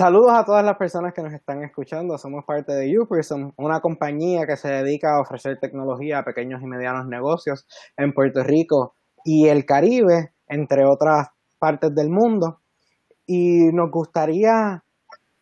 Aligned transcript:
Saludos 0.00 0.32
a 0.32 0.46
todas 0.46 0.64
las 0.64 0.78
personas 0.78 1.12
que 1.12 1.20
nos 1.20 1.34
están 1.34 1.62
escuchando. 1.62 2.16
Somos 2.16 2.46
parte 2.46 2.72
de 2.72 2.90
YouPerson, 2.90 3.52
una 3.58 3.80
compañía 3.80 4.46
que 4.46 4.56
se 4.56 4.68
dedica 4.68 5.14
a 5.14 5.20
ofrecer 5.20 5.58
tecnología 5.60 6.20
a 6.20 6.24
pequeños 6.24 6.62
y 6.62 6.66
medianos 6.66 7.06
negocios 7.06 7.66
en 7.98 8.14
Puerto 8.14 8.42
Rico 8.42 8.94
y 9.26 9.48
el 9.48 9.66
Caribe, 9.66 10.32
entre 10.48 10.86
otras 10.86 11.28
partes 11.58 11.94
del 11.94 12.08
mundo. 12.08 12.60
Y 13.26 13.66
nos 13.74 13.90
gustaría 13.90 14.82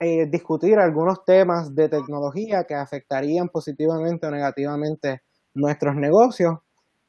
eh, 0.01 0.27
discutir 0.29 0.81
algunos 0.81 1.25
temas 1.25 1.73
de 1.77 1.89
tecnología 1.89 2.65
que 2.65 2.75
afectarían 2.75 3.51
positivamente 3.51 4.27
o 4.27 4.33
negativamente 4.33 5.23
nuestros 5.55 5.95
negocios. 5.95 6.57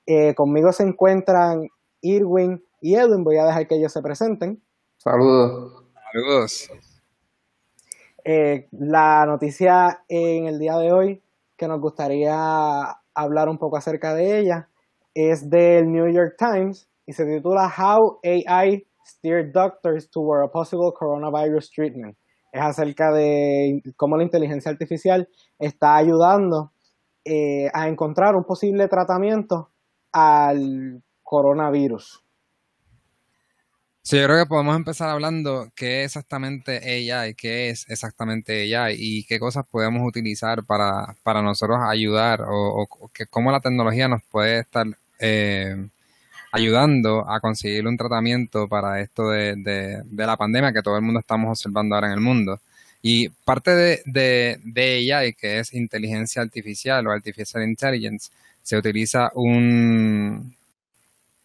Eh, 0.06 0.36
conmigo 0.36 0.72
se 0.72 0.84
encuentran 0.84 1.62
Irwin 2.02 2.64
y 2.80 2.94
Edwin. 2.94 3.23
Voy 3.23 3.38
a 3.38 3.45
dejar 3.45 3.66
que 3.66 3.78
ellos 3.78 3.92
se 3.92 4.04
presenten. 4.04 4.62
Saludos. 4.98 5.84
Saludos. 6.14 6.70
Eh, 8.23 8.68
la 8.72 9.26
noticia 9.26 10.04
en 10.08 10.48
el 10.48 10.59
día 10.59 10.78
de 10.78 10.91
hoy 10.91 11.23
que 11.58 11.68
nos 11.68 11.80
gustaría 11.80 12.36
hablar 13.14 13.50
un 13.50 13.58
poco 13.58 13.78
acerca 13.78 14.14
de 14.14 14.40
ella 14.40 14.70
es 15.14 15.50
del 15.50 15.92
New 15.92 16.12
York 16.12 16.36
Times 16.38 16.90
y 17.05 17.14
se 17.14 17.26
titula 17.26 17.72
How 17.78 18.20
AI 18.23 18.86
Steered 19.05 19.52
Doctors 19.52 20.09
Toward 20.09 20.45
a 20.45 20.52
Possible 20.52 20.92
Coronavirus 20.94 21.72
Treatment. 21.72 22.18
Es 22.52 22.62
acerca 22.62 23.12
de 23.12 23.82
cómo 23.95 24.18
la 24.18 24.23
inteligencia 24.23 24.72
artificial 24.72 25.28
está 25.58 25.95
ayudando 25.95 26.72
eh, 27.26 27.67
a 27.73 27.88
encontrar 27.88 28.36
un 28.36 28.44
posible 28.44 28.88
tratamiento 28.88 29.70
al 30.12 31.03
coronavirus. 31.22 32.23
Sí, 34.02 34.17
yo 34.17 34.25
creo 34.25 34.44
que 34.44 34.50
podemos 34.50 34.75
empezar 34.75 35.09
hablando 35.09 35.72
qué 35.75 36.03
es 36.03 36.16
exactamente 36.16 36.78
AI, 37.14 37.36
qué 37.36 37.69
es 37.69 37.86
exactamente 37.89 38.75
AI 38.75 38.95
y 38.97 39.23
qué 39.25 39.39
cosas 39.39 39.66
podemos 39.69 40.08
utilizar 40.08 40.64
para, 40.66 41.16
para 41.23 41.41
nosotros 41.44 41.78
ayudar 41.88 42.41
o, 42.47 42.88
que 43.14 43.28
cómo 43.28 43.52
la 43.52 43.59
tecnología 43.59 44.08
nos 44.08 44.23
puede 44.23 44.59
estar 44.61 44.88
eh, 45.19 45.75
ayudando 46.52 47.30
a 47.30 47.39
conseguir 47.39 47.88
un 47.88 47.97
tratamiento 47.97 48.67
para 48.67 49.02
esto 49.02 49.30
de, 49.30 49.56
de, 49.56 50.25
la 50.25 50.38
pandemia 50.38 50.73
que 50.73 50.81
todo 50.81 50.95
el 50.97 51.03
mundo 51.03 51.19
estamos 51.19 51.50
observando 51.50 51.95
ahora 51.95 52.08
en 52.08 52.13
el 52.13 52.22
mundo. 52.22 52.59
Y 53.02 53.30
parte 53.30 53.72
de, 53.75 54.02
de, 54.06 54.59
de 54.63 55.13
AI, 55.13 55.34
que 55.34 55.59
es 55.59 55.73
inteligencia 55.73 56.41
artificial 56.41 57.08
o 57.08 57.11
artificial 57.11 57.63
intelligence, 57.63 58.31
se 58.63 58.78
utiliza 58.78 59.31
un, 59.36 60.56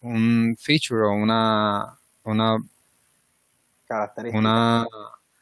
un 0.01 0.57
feature 0.59 1.03
o 1.03 1.11
una, 1.13 1.97
una 2.25 2.57
característica. 3.87 4.39
una 4.39 4.87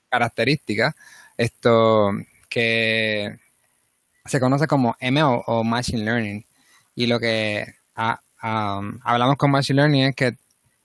característica 0.09 0.95
esto 1.37 2.11
que 2.49 3.39
se 4.25 4.39
conoce 4.39 4.67
como 4.67 4.95
ML 5.01 5.43
o 5.47 5.63
Machine 5.63 6.03
Learning. 6.03 6.45
Y 6.95 7.07
lo 7.07 7.19
que 7.19 7.65
hablamos 8.39 9.37
con 9.37 9.51
Machine 9.51 9.77
Learning 9.81 10.03
es 10.09 10.15
que 10.15 10.35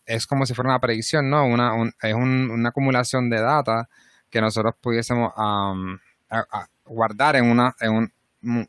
es 0.07 0.27
como 0.27 0.47
si 0.47 0.55
fuera 0.55 0.71
una 0.71 0.81
predicción, 0.81 1.29
¿no? 1.29 1.45
Una, 1.45 1.75
es 2.03 2.15
una 2.15 2.71
acumulación 2.71 3.29
de 3.29 3.41
data 3.41 3.89
que 4.31 4.41
nosotros 4.41 4.75
pudiésemos 4.81 5.33
guardar 6.85 7.37
en, 7.37 7.45
una, 7.45 7.77
en, 7.81 7.93
un, 7.93 8.13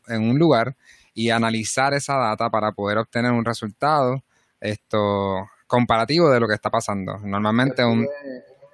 en 0.06 0.30
un 0.30 0.38
lugar 0.38 0.76
y 1.14 1.30
analizar 1.30 1.94
esa 1.94 2.16
data 2.16 2.50
para 2.50 2.72
poder 2.72 2.98
obtener 2.98 3.32
un 3.32 3.44
resultado 3.44 4.22
esto 4.60 5.48
comparativo 5.70 6.28
de 6.28 6.40
lo 6.40 6.48
que 6.48 6.54
está 6.54 6.68
pasando. 6.68 7.16
Normalmente 7.22 7.84
un... 7.84 8.04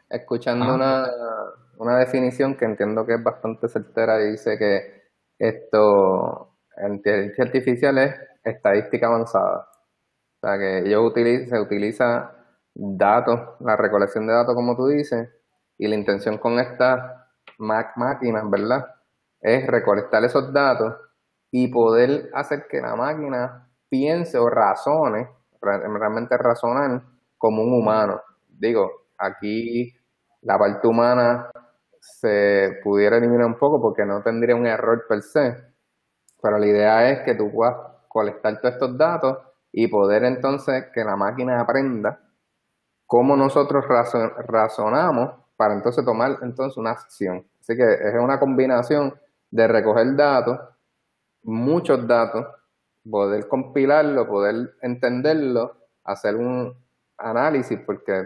Escuchando 0.08 0.74
una, 0.74 1.06
una 1.76 1.98
definición 1.98 2.56
que 2.56 2.64
entiendo 2.64 3.04
que 3.04 3.14
es 3.14 3.22
bastante 3.22 3.68
certera 3.68 4.20
y 4.22 4.30
dice 4.30 4.56
que 4.56 5.02
esto, 5.38 6.56
inteligencia 6.88 7.44
artificial 7.44 7.98
es 7.98 8.14
estadística 8.42 9.08
avanzada. 9.08 9.68
O 10.36 10.46
sea, 10.46 10.58
que 10.58 10.78
ellos 10.88 11.12
se 11.14 11.60
utiliza 11.60 12.32
datos, 12.74 13.40
la 13.60 13.76
recolección 13.76 14.26
de 14.26 14.32
datos, 14.32 14.54
como 14.54 14.74
tú 14.74 14.86
dices, 14.86 15.28
y 15.76 15.88
la 15.88 15.96
intención 15.96 16.38
con 16.38 16.58
estas 16.58 16.98
máquinas, 17.58 18.48
¿verdad? 18.48 18.86
Es 19.40 19.66
recolectar 19.66 20.24
esos 20.24 20.50
datos 20.50 20.94
y 21.50 21.68
poder 21.68 22.30
hacer 22.32 22.66
que 22.70 22.80
la 22.80 22.96
máquina 22.96 23.68
piense 23.90 24.38
o 24.38 24.48
razone 24.48 25.35
realmente 25.66 26.36
razonar 26.36 27.02
como 27.36 27.62
un 27.62 27.74
humano. 27.74 28.20
Digo, 28.48 28.90
aquí 29.18 29.92
la 30.42 30.58
parte 30.58 30.86
humana 30.86 31.50
se 32.00 32.78
pudiera 32.82 33.18
eliminar 33.18 33.46
un 33.46 33.58
poco 33.58 33.80
porque 33.80 34.04
no 34.04 34.22
tendría 34.22 34.54
un 34.54 34.66
error 34.66 35.04
per 35.08 35.22
se, 35.22 35.56
pero 36.40 36.58
la 36.58 36.66
idea 36.66 37.10
es 37.10 37.20
que 37.24 37.34
tú 37.34 37.50
puedas 37.52 37.76
colectar 38.08 38.60
todos 38.60 38.74
estos 38.74 38.96
datos 38.96 39.38
y 39.72 39.88
poder 39.88 40.24
entonces 40.24 40.86
que 40.94 41.04
la 41.04 41.16
máquina 41.16 41.60
aprenda 41.60 42.20
cómo 43.06 43.36
nosotros 43.36 43.84
razonamos 44.48 45.34
para 45.56 45.74
entonces 45.74 46.04
tomar 46.04 46.38
entonces 46.42 46.76
una 46.76 46.90
acción. 46.90 47.46
Así 47.60 47.76
que 47.76 47.84
es 47.84 48.14
una 48.20 48.38
combinación 48.38 49.14
de 49.50 49.68
recoger 49.68 50.14
datos, 50.16 50.58
muchos 51.42 52.06
datos, 52.06 52.46
poder 53.10 53.48
compilarlo, 53.48 54.26
poder 54.26 54.74
entenderlo, 54.82 55.76
hacer 56.04 56.36
un 56.36 56.74
análisis, 57.18 57.78
porque 57.84 58.24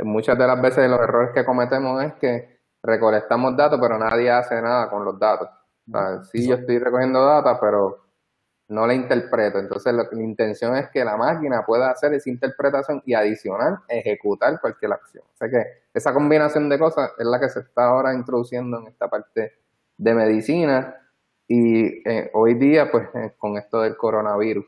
muchas 0.00 0.38
de 0.38 0.46
las 0.46 0.60
veces 0.60 0.88
los 0.88 1.00
errores 1.00 1.30
que 1.34 1.44
cometemos 1.44 2.02
es 2.02 2.14
que 2.14 2.60
recolectamos 2.82 3.56
datos, 3.56 3.78
pero 3.80 3.98
nadie 3.98 4.30
hace 4.30 4.60
nada 4.60 4.88
con 4.88 5.04
los 5.04 5.18
datos. 5.18 5.48
O 5.92 6.24
sí, 6.24 6.46
yo 6.46 6.56
estoy 6.56 6.78
recogiendo 6.78 7.24
datos, 7.24 7.58
pero 7.60 8.08
no 8.68 8.86
la 8.86 8.94
interpreto. 8.94 9.58
Entonces, 9.58 9.94
la 9.94 10.06
intención 10.12 10.76
es 10.76 10.90
que 10.90 11.04
la 11.04 11.16
máquina 11.16 11.64
pueda 11.64 11.90
hacer 11.90 12.12
esa 12.14 12.28
interpretación 12.28 13.02
y 13.06 13.14
adicional 13.14 13.78
ejecutar 13.88 14.60
cualquier 14.60 14.92
acción. 14.92 15.24
O 15.24 15.36
sea 15.36 15.48
que 15.48 15.64
esa 15.94 16.12
combinación 16.12 16.68
de 16.68 16.78
cosas 16.78 17.12
es 17.18 17.26
la 17.26 17.40
que 17.40 17.48
se 17.48 17.60
está 17.60 17.86
ahora 17.86 18.14
introduciendo 18.14 18.78
en 18.80 18.88
esta 18.88 19.08
parte 19.08 19.54
de 19.96 20.14
medicina 20.14 20.94
y 21.48 22.06
eh, 22.06 22.30
hoy 22.34 22.54
día, 22.54 22.90
pues, 22.92 23.08
eh, 23.14 23.32
con 23.38 23.56
esto 23.56 23.80
del 23.80 23.96
coronavirus. 23.96 24.66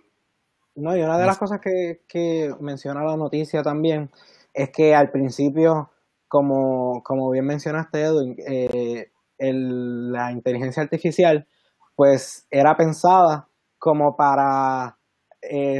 No, 0.76 0.96
y 0.96 1.02
una 1.02 1.18
de 1.18 1.26
las 1.26 1.38
cosas 1.38 1.60
que, 1.60 2.00
que 2.08 2.54
menciona 2.58 3.04
la 3.04 3.16
noticia 3.16 3.62
también 3.62 4.10
es 4.54 4.70
que 4.70 4.94
al 4.94 5.10
principio, 5.10 5.90
como, 6.26 7.02
como 7.02 7.30
bien 7.30 7.44
mencionaste, 7.44 8.00
Edwin, 8.00 8.36
eh, 8.38 9.10
la 9.38 10.32
inteligencia 10.32 10.82
artificial, 10.82 11.46
pues, 11.94 12.46
era 12.50 12.76
pensada 12.76 13.48
como 13.78 14.16
para 14.16 14.96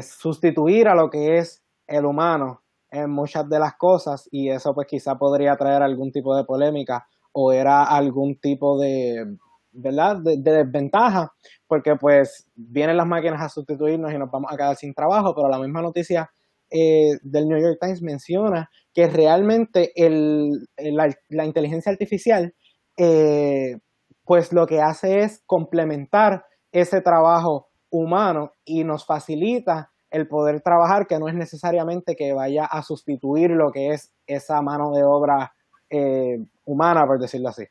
sustituir 0.02 0.88
a 0.88 0.94
lo 0.94 1.10
que 1.10 1.36
es 1.36 1.62
el 1.86 2.06
humano 2.06 2.62
en 2.90 3.10
muchas 3.10 3.48
de 3.48 3.58
las 3.58 3.74
cosas 3.74 4.26
y 4.30 4.48
eso 4.48 4.74
pues 4.74 4.86
quizá 4.86 5.18
podría 5.18 5.54
traer 5.56 5.82
algún 5.82 6.10
tipo 6.10 6.34
de 6.34 6.44
polémica 6.44 7.06
o 7.32 7.52
era 7.52 7.84
algún 7.84 8.40
tipo 8.40 8.80
de, 8.80 9.36
¿verdad? 9.72 10.18
De, 10.22 10.36
desventaja, 10.38 11.32
porque 11.66 11.96
pues 11.96 12.46
vienen 12.54 12.96
las 12.96 13.06
máquinas 13.06 13.42
a 13.42 13.48
sustituirnos 13.48 14.12
y 14.12 14.18
nos 14.18 14.30
vamos 14.30 14.52
a 14.52 14.56
quedar 14.56 14.76
sin 14.76 14.94
trabajo, 14.94 15.34
pero 15.34 15.48
la 15.48 15.58
misma 15.58 15.82
noticia 15.82 16.30
eh, 16.70 17.18
del 17.22 17.48
New 17.48 17.60
York 17.60 17.78
Times 17.80 18.02
menciona 18.02 18.70
que 18.94 19.08
realmente 19.08 19.92
el, 19.96 20.68
la, 20.76 21.44
inteligencia 21.44 21.90
artificial 21.90 22.54
eh, 22.96 23.76
pues 24.24 24.52
lo 24.52 24.66
que 24.66 24.80
hace 24.80 25.20
es 25.20 25.42
complementar 25.46 26.44
ese 26.70 27.00
trabajo 27.00 27.68
humano 27.90 28.52
y 28.64 28.84
nos 28.84 29.04
facilita 29.04 29.90
el 30.10 30.28
poder 30.28 30.60
trabajar 30.60 31.06
que 31.06 31.18
no 31.18 31.28
es 31.28 31.34
necesariamente 31.34 32.14
que 32.16 32.32
vaya 32.32 32.64
a 32.64 32.82
sustituir 32.82 33.50
lo 33.50 33.70
que 33.70 33.90
es 33.90 34.12
esa 34.26 34.60
mano 34.62 34.92
de 34.92 35.02
obra 35.02 35.52
eh, 35.88 36.38
humana, 36.64 37.06
por 37.06 37.18
decirlo 37.18 37.48
así. 37.48 37.64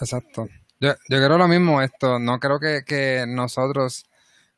Exacto. 0.00 0.48
Yo, 0.80 0.94
yo 1.08 1.16
creo 1.18 1.38
lo 1.38 1.48
mismo 1.48 1.82
esto. 1.82 2.18
No 2.18 2.38
creo 2.38 2.58
que, 2.58 2.82
que 2.86 3.24
nosotros, 3.28 4.06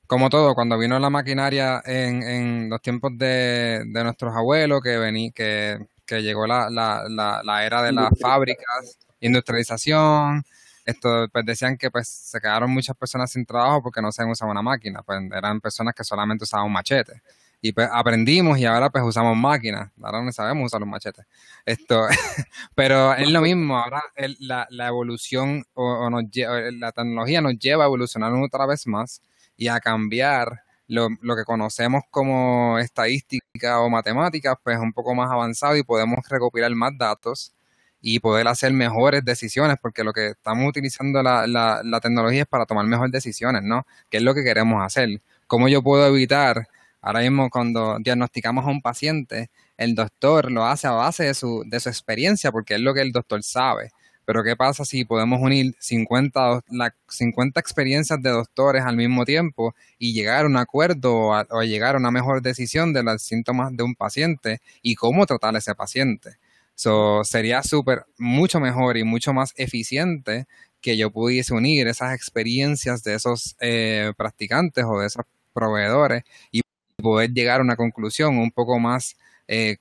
como 0.06 0.30
todo, 0.30 0.54
cuando 0.54 0.78
vino 0.78 0.98
la 0.98 1.10
maquinaria 1.10 1.82
en, 1.84 2.22
en 2.22 2.70
los 2.70 2.80
tiempos 2.80 3.12
de, 3.16 3.84
de 3.86 4.04
nuestros 4.04 4.34
abuelos, 4.34 4.80
que 4.82 4.96
vení, 4.98 5.32
que, 5.32 5.86
que 6.06 6.22
llegó 6.22 6.46
la, 6.46 6.70
la, 6.70 7.04
la, 7.08 7.42
la 7.42 7.66
era 7.66 7.82
de 7.82 7.92
las 7.92 8.10
fábricas, 8.20 8.98
industrialización, 9.20 10.44
esto 10.84 11.28
pues 11.32 11.44
decían 11.44 11.76
que 11.76 11.90
pues 11.90 12.08
se 12.08 12.40
quedaron 12.40 12.70
muchas 12.70 12.96
personas 12.96 13.30
sin 13.30 13.46
trabajo 13.46 13.82
porque 13.82 14.02
no 14.02 14.10
se 14.12 14.24
usaba 14.24 14.50
una 14.50 14.62
máquina, 14.62 15.02
pues 15.02 15.20
eran 15.32 15.60
personas 15.60 15.94
que 15.94 16.04
solamente 16.04 16.44
usaban 16.44 16.66
un 16.66 16.72
machete 16.72 17.22
y 17.64 17.72
pues 17.72 17.88
aprendimos 17.92 18.58
y 18.58 18.66
ahora 18.66 18.90
pues 18.90 19.04
usamos 19.04 19.36
máquinas, 19.36 19.90
ahora 20.02 20.20
no 20.20 20.32
sabemos 20.32 20.66
usar 20.66 20.80
los 20.80 20.88
machetes. 20.88 21.24
Esto, 21.64 22.06
pero 22.74 23.14
es 23.14 23.30
lo 23.30 23.40
mismo, 23.40 23.78
ahora 23.78 24.02
la, 24.40 24.66
la, 24.68 24.88
evolución 24.88 25.64
o, 25.72 26.10
nos 26.10 26.24
la 26.34 26.90
tecnología 26.90 27.40
nos 27.40 27.56
lleva 27.58 27.84
a 27.84 27.86
evolucionar 27.86 28.32
otra 28.32 28.66
vez 28.66 28.86
más 28.88 29.22
y 29.56 29.68
a 29.68 29.78
cambiar 29.78 30.64
lo, 30.88 31.08
lo, 31.20 31.36
que 31.36 31.44
conocemos 31.44 32.02
como 32.10 32.80
estadística 32.80 33.80
o 33.80 33.88
matemáticas, 33.88 34.56
pues 34.62 34.78
un 34.78 34.92
poco 34.92 35.14
más 35.14 35.30
avanzado 35.30 35.76
y 35.76 35.84
podemos 35.84 36.18
recopilar 36.28 36.74
más 36.74 36.98
datos 36.98 37.52
y 38.00 38.18
poder 38.18 38.48
hacer 38.48 38.72
mejores 38.72 39.24
decisiones, 39.24 39.76
porque 39.80 40.02
lo 40.02 40.12
que 40.12 40.30
estamos 40.30 40.68
utilizando 40.68 41.22
la, 41.22 41.46
la, 41.46 41.80
la 41.84 42.00
tecnología 42.00 42.42
es 42.42 42.48
para 42.48 42.66
tomar 42.66 42.84
mejores 42.86 43.12
decisiones, 43.12 43.62
¿no? 43.62 43.86
¿Qué 44.10 44.16
es 44.16 44.24
lo 44.24 44.34
que 44.34 44.42
queremos 44.42 44.82
hacer? 44.84 45.22
¿Cómo 45.46 45.68
yo 45.68 45.82
puedo 45.82 46.04
evitar, 46.08 46.66
ahora 47.02 47.20
mismo 47.20 47.50
cuando 47.50 47.98
diagnosticamos 48.00 48.64
a 48.64 48.70
un 48.70 48.80
paciente, 48.80 49.50
el 49.76 49.94
doctor 49.94 50.50
lo 50.50 50.64
hace 50.64 50.86
a 50.86 50.92
base 50.92 51.24
de 51.24 51.34
su, 51.34 51.64
de 51.66 51.80
su 51.80 51.88
experiencia, 51.88 52.52
porque 52.52 52.74
es 52.74 52.80
lo 52.80 52.94
que 52.94 53.02
el 53.02 53.12
doctor 53.12 53.42
sabe. 53.42 53.90
Pero 54.24 54.44
¿qué 54.44 54.56
pasa 54.56 54.84
si 54.84 55.04
podemos 55.04 55.40
unir 55.42 55.74
50, 55.80 56.60
la, 56.70 56.94
50 57.08 57.58
experiencias 57.60 58.22
de 58.22 58.30
doctores 58.30 58.84
al 58.84 58.96
mismo 58.96 59.24
tiempo 59.24 59.74
y 59.98 60.14
llegar 60.14 60.44
a 60.44 60.48
un 60.48 60.56
acuerdo 60.56 61.14
o, 61.14 61.44
o 61.50 61.62
llegar 61.64 61.96
a 61.96 61.98
una 61.98 62.12
mejor 62.12 62.40
decisión 62.40 62.92
de 62.92 63.02
los 63.02 63.22
síntomas 63.22 63.76
de 63.76 63.82
un 63.82 63.96
paciente 63.96 64.60
y 64.80 64.94
cómo 64.94 65.26
tratar 65.26 65.54
a 65.56 65.58
ese 65.58 65.74
paciente? 65.74 66.38
So, 66.74 67.24
sería 67.24 67.62
súper, 67.62 68.06
mucho 68.18 68.60
mejor 68.60 68.96
y 68.96 69.04
mucho 69.04 69.32
más 69.32 69.52
eficiente 69.56 70.46
que 70.80 70.96
yo 70.96 71.10
pudiese 71.12 71.54
unir 71.54 71.86
esas 71.88 72.14
experiencias 72.14 73.04
de 73.04 73.14
esos 73.14 73.56
eh, 73.60 74.12
practicantes 74.16 74.84
o 74.84 74.98
de 75.00 75.06
esos 75.06 75.24
proveedores 75.52 76.24
y 76.50 76.62
poder 77.02 77.30
llegar 77.32 77.60
a 77.60 77.64
una 77.64 77.76
conclusión 77.76 78.38
un 78.38 78.50
poco 78.50 78.78
más, 78.78 79.16
eh, 79.48 79.76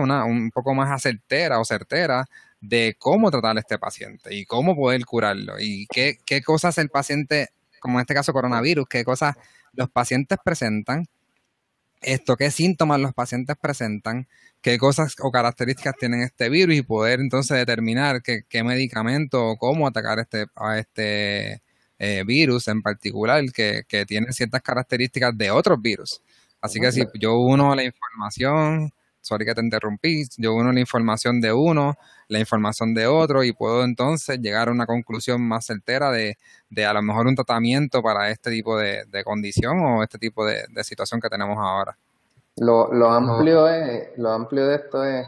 una, 0.00 0.24
un 0.24 0.50
poco 0.50 0.74
más 0.74 0.90
acertera 0.90 1.60
o 1.60 1.64
certera 1.64 2.26
de 2.60 2.96
cómo 2.98 3.30
tratar 3.30 3.56
a 3.56 3.60
este 3.60 3.78
paciente 3.78 4.34
y 4.34 4.46
cómo 4.46 4.74
poder 4.74 5.04
curarlo 5.04 5.56
y 5.60 5.86
qué, 5.88 6.18
qué 6.24 6.42
cosas 6.42 6.78
el 6.78 6.88
paciente, 6.88 7.50
como 7.80 7.98
en 7.98 8.02
este 8.02 8.14
caso 8.14 8.32
coronavirus, 8.32 8.86
qué 8.88 9.04
cosas 9.04 9.36
los 9.74 9.90
pacientes 9.90 10.38
presentan, 10.44 11.06
esto, 12.00 12.36
qué 12.36 12.50
síntomas 12.50 13.00
los 13.00 13.14
pacientes 13.14 13.56
presentan, 13.60 14.28
qué 14.60 14.78
cosas 14.78 15.14
o 15.20 15.30
características 15.30 15.94
tienen 15.98 16.22
este 16.22 16.48
virus 16.48 16.76
y 16.76 16.82
poder 16.82 17.20
entonces 17.20 17.56
determinar 17.56 18.22
qué, 18.22 18.42
qué 18.48 18.62
medicamento 18.62 19.46
o 19.46 19.56
cómo 19.56 19.86
atacar 19.86 20.18
este, 20.18 20.46
a 20.56 20.78
este 20.78 21.62
eh, 21.98 22.24
virus 22.26 22.68
en 22.68 22.82
particular 22.82 23.44
que, 23.52 23.82
que 23.88 24.06
tiene 24.06 24.32
ciertas 24.32 24.62
características 24.62 25.36
de 25.36 25.50
otros 25.50 25.80
virus. 25.80 26.20
Así 26.64 26.80
que 26.80 26.90
si 26.92 27.04
yo 27.20 27.36
uno 27.36 27.74
la 27.74 27.84
información, 27.84 28.90
sorry 29.20 29.44
que 29.44 29.54
te 29.54 29.60
interrumpí, 29.60 30.24
yo 30.38 30.54
uno 30.54 30.72
la 30.72 30.80
información 30.80 31.38
de 31.38 31.52
uno, 31.52 31.98
la 32.28 32.38
información 32.38 32.94
de 32.94 33.06
otro 33.06 33.44
y 33.44 33.52
puedo 33.52 33.84
entonces 33.84 34.40
llegar 34.40 34.68
a 34.68 34.72
una 34.72 34.86
conclusión 34.86 35.46
más 35.46 35.66
certera 35.66 36.10
de, 36.10 36.38
de 36.70 36.86
a 36.86 36.94
lo 36.94 37.02
mejor 37.02 37.26
un 37.26 37.34
tratamiento 37.34 38.02
para 38.02 38.30
este 38.30 38.50
tipo 38.50 38.78
de, 38.78 39.04
condición 39.24 39.78
o 39.80 40.02
este 40.02 40.16
tipo 40.16 40.46
de, 40.46 40.64
situación 40.84 41.20
que 41.20 41.28
tenemos 41.28 41.58
ahora. 41.58 41.98
Lo, 42.56 42.90
lo 42.94 43.10
amplio 43.10 43.68
es, 43.68 44.16
lo 44.16 44.30
amplio 44.30 44.66
de 44.66 44.76
esto 44.76 45.04
es 45.04 45.26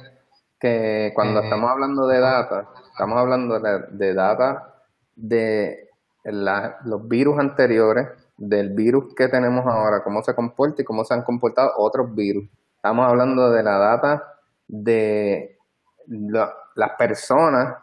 que 0.59 1.13
cuando 1.15 1.41
eh, 1.41 1.45
estamos 1.45 1.71
hablando 1.71 2.07
de 2.07 2.19
data, 2.19 2.67
estamos 2.93 3.19
hablando 3.19 3.61
de, 3.61 3.81
de 3.91 4.15
data 4.15 4.75
de 5.15 5.91
la, 6.25 6.79
los 6.87 7.07
virus 7.07 7.39
anteriores, 7.39 8.09
del 8.37 8.75
virus 8.75 9.15
que 9.15 9.29
tenemos 9.29 9.67
ahora, 9.67 10.03
cómo 10.03 10.23
se 10.23 10.35
comporta 10.35 10.83
y 10.83 10.85
cómo 10.85 11.05
se 11.05 11.15
han 11.15 11.23
comportado 11.23 11.73
otros 11.77 12.15
virus. 12.15 12.49
Estamos 12.77 13.07
hablando 13.07 13.51
de 13.51 13.63
la 13.63 13.79
data 13.79 14.35
de 14.69 15.59
las 16.07 16.91
personas 16.99 17.77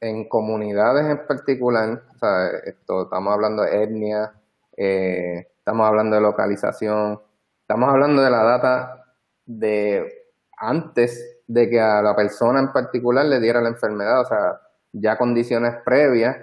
en 0.00 0.28
comunidades 0.28 1.06
en 1.06 1.26
particular, 1.26 2.02
o 2.14 2.18
sea, 2.18 2.48
esto, 2.64 3.04
estamos 3.04 3.32
hablando 3.32 3.62
de 3.62 3.82
etnia, 3.82 4.32
eh, 4.76 5.48
estamos 5.58 5.86
hablando 5.86 6.16
de 6.16 6.22
localización, 6.22 7.20
estamos 7.60 7.88
hablando 7.90 8.22
de 8.22 8.30
la 8.30 8.42
data 8.42 9.04
de 9.46 10.26
antes 10.56 11.42
de 11.46 11.68
que 11.68 11.80
a 11.80 12.02
la 12.02 12.16
persona 12.16 12.60
en 12.60 12.72
particular 12.72 13.26
le 13.26 13.40
diera 13.40 13.60
la 13.60 13.68
enfermedad, 13.68 14.20
o 14.20 14.24
sea, 14.24 14.60
ya 14.92 15.16
condiciones 15.18 15.76
previas 15.84 16.36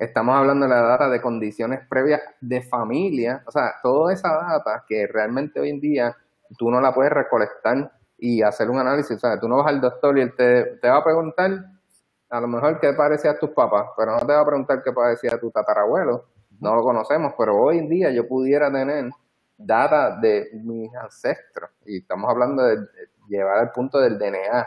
Estamos 0.00 0.34
hablando 0.34 0.64
de 0.64 0.70
la 0.70 0.80
data 0.80 1.10
de 1.10 1.20
condiciones 1.20 1.86
previas 1.86 2.22
de 2.40 2.62
familia, 2.62 3.42
o 3.46 3.50
sea, 3.50 3.74
toda 3.82 4.14
esa 4.14 4.30
data 4.34 4.82
que 4.88 5.06
realmente 5.06 5.60
hoy 5.60 5.68
en 5.68 5.78
día 5.78 6.16
tú 6.56 6.70
no 6.70 6.80
la 6.80 6.94
puedes 6.94 7.12
recolectar 7.12 7.92
y 8.16 8.40
hacer 8.40 8.70
un 8.70 8.78
análisis, 8.78 9.14
o 9.14 9.20
sea, 9.20 9.38
tú 9.38 9.46
no 9.46 9.58
vas 9.58 9.66
al 9.66 9.78
doctor 9.78 10.16
y 10.16 10.22
él 10.22 10.34
te, 10.34 10.88
va 10.88 10.96
a 10.96 11.04
preguntar 11.04 11.50
a 12.30 12.40
lo 12.40 12.48
mejor 12.48 12.80
qué 12.80 12.94
parecía 12.94 13.32
a 13.32 13.38
tus 13.38 13.50
papás, 13.50 13.88
pero 13.94 14.12
no 14.12 14.20
te 14.20 14.32
va 14.32 14.40
a 14.40 14.46
preguntar 14.46 14.82
qué 14.82 14.90
parecía 14.90 15.34
a 15.34 15.38
tu 15.38 15.50
tatarabuelo, 15.50 16.24
no 16.60 16.74
lo 16.74 16.82
conocemos, 16.82 17.34
pero 17.36 17.58
hoy 17.60 17.76
en 17.76 17.90
día 17.90 18.10
yo 18.10 18.26
pudiera 18.26 18.72
tener 18.72 19.10
data 19.58 20.18
de 20.18 20.48
mis 20.64 20.94
ancestros. 20.94 21.72
Y 21.84 21.98
estamos 21.98 22.30
hablando 22.30 22.62
de 22.62 22.78
llevar 23.28 23.58
al 23.58 23.70
punto 23.70 23.98
del 23.98 24.18
DNA, 24.18 24.66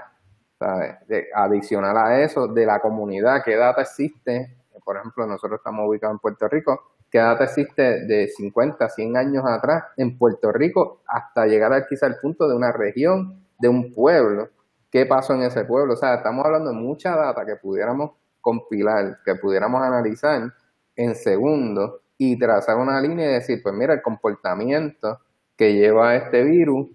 ¿sabes? 0.59 1.07
De, 1.07 1.25
adicional 1.33 1.97
a 1.97 2.21
eso, 2.21 2.47
de 2.47 2.67
la 2.67 2.79
comunidad, 2.79 3.41
qué 3.43 3.55
data 3.55 3.81
existe 3.81 4.62
por 4.83 4.97
ejemplo, 4.97 5.25
nosotros 5.25 5.59
estamos 5.59 5.87
ubicados 5.87 6.15
en 6.15 6.19
Puerto 6.19 6.47
Rico, 6.47 6.81
¿qué 7.09 7.19
data 7.19 7.45
existe 7.45 8.05
de 8.05 8.27
50, 8.27 8.89
100 8.89 9.17
años 9.17 9.43
atrás 9.47 9.83
en 9.97 10.17
Puerto 10.17 10.51
Rico 10.51 11.01
hasta 11.07 11.45
llegar 11.45 11.85
quizá 11.87 12.05
al 12.05 12.19
punto 12.19 12.47
de 12.47 12.55
una 12.55 12.71
región, 12.71 13.45
de 13.59 13.67
un 13.67 13.93
pueblo? 13.93 14.49
¿Qué 14.91 15.05
pasó 15.05 15.33
en 15.33 15.43
ese 15.43 15.65
pueblo? 15.65 15.93
O 15.93 15.97
sea, 15.97 16.15
estamos 16.15 16.45
hablando 16.45 16.69
de 16.69 16.75
mucha 16.75 17.15
data 17.15 17.45
que 17.45 17.55
pudiéramos 17.55 18.11
compilar, 18.41 19.19
que 19.25 19.35
pudiéramos 19.35 19.81
analizar 19.81 20.53
en 20.95 21.15
segundos 21.15 22.01
y 22.17 22.37
trazar 22.37 22.77
una 22.77 23.01
línea 23.01 23.29
y 23.29 23.33
decir, 23.33 23.61
pues 23.63 23.73
mira, 23.73 23.93
el 23.93 24.01
comportamiento 24.01 25.19
que 25.57 25.73
lleva 25.73 26.15
este 26.15 26.43
virus, 26.43 26.89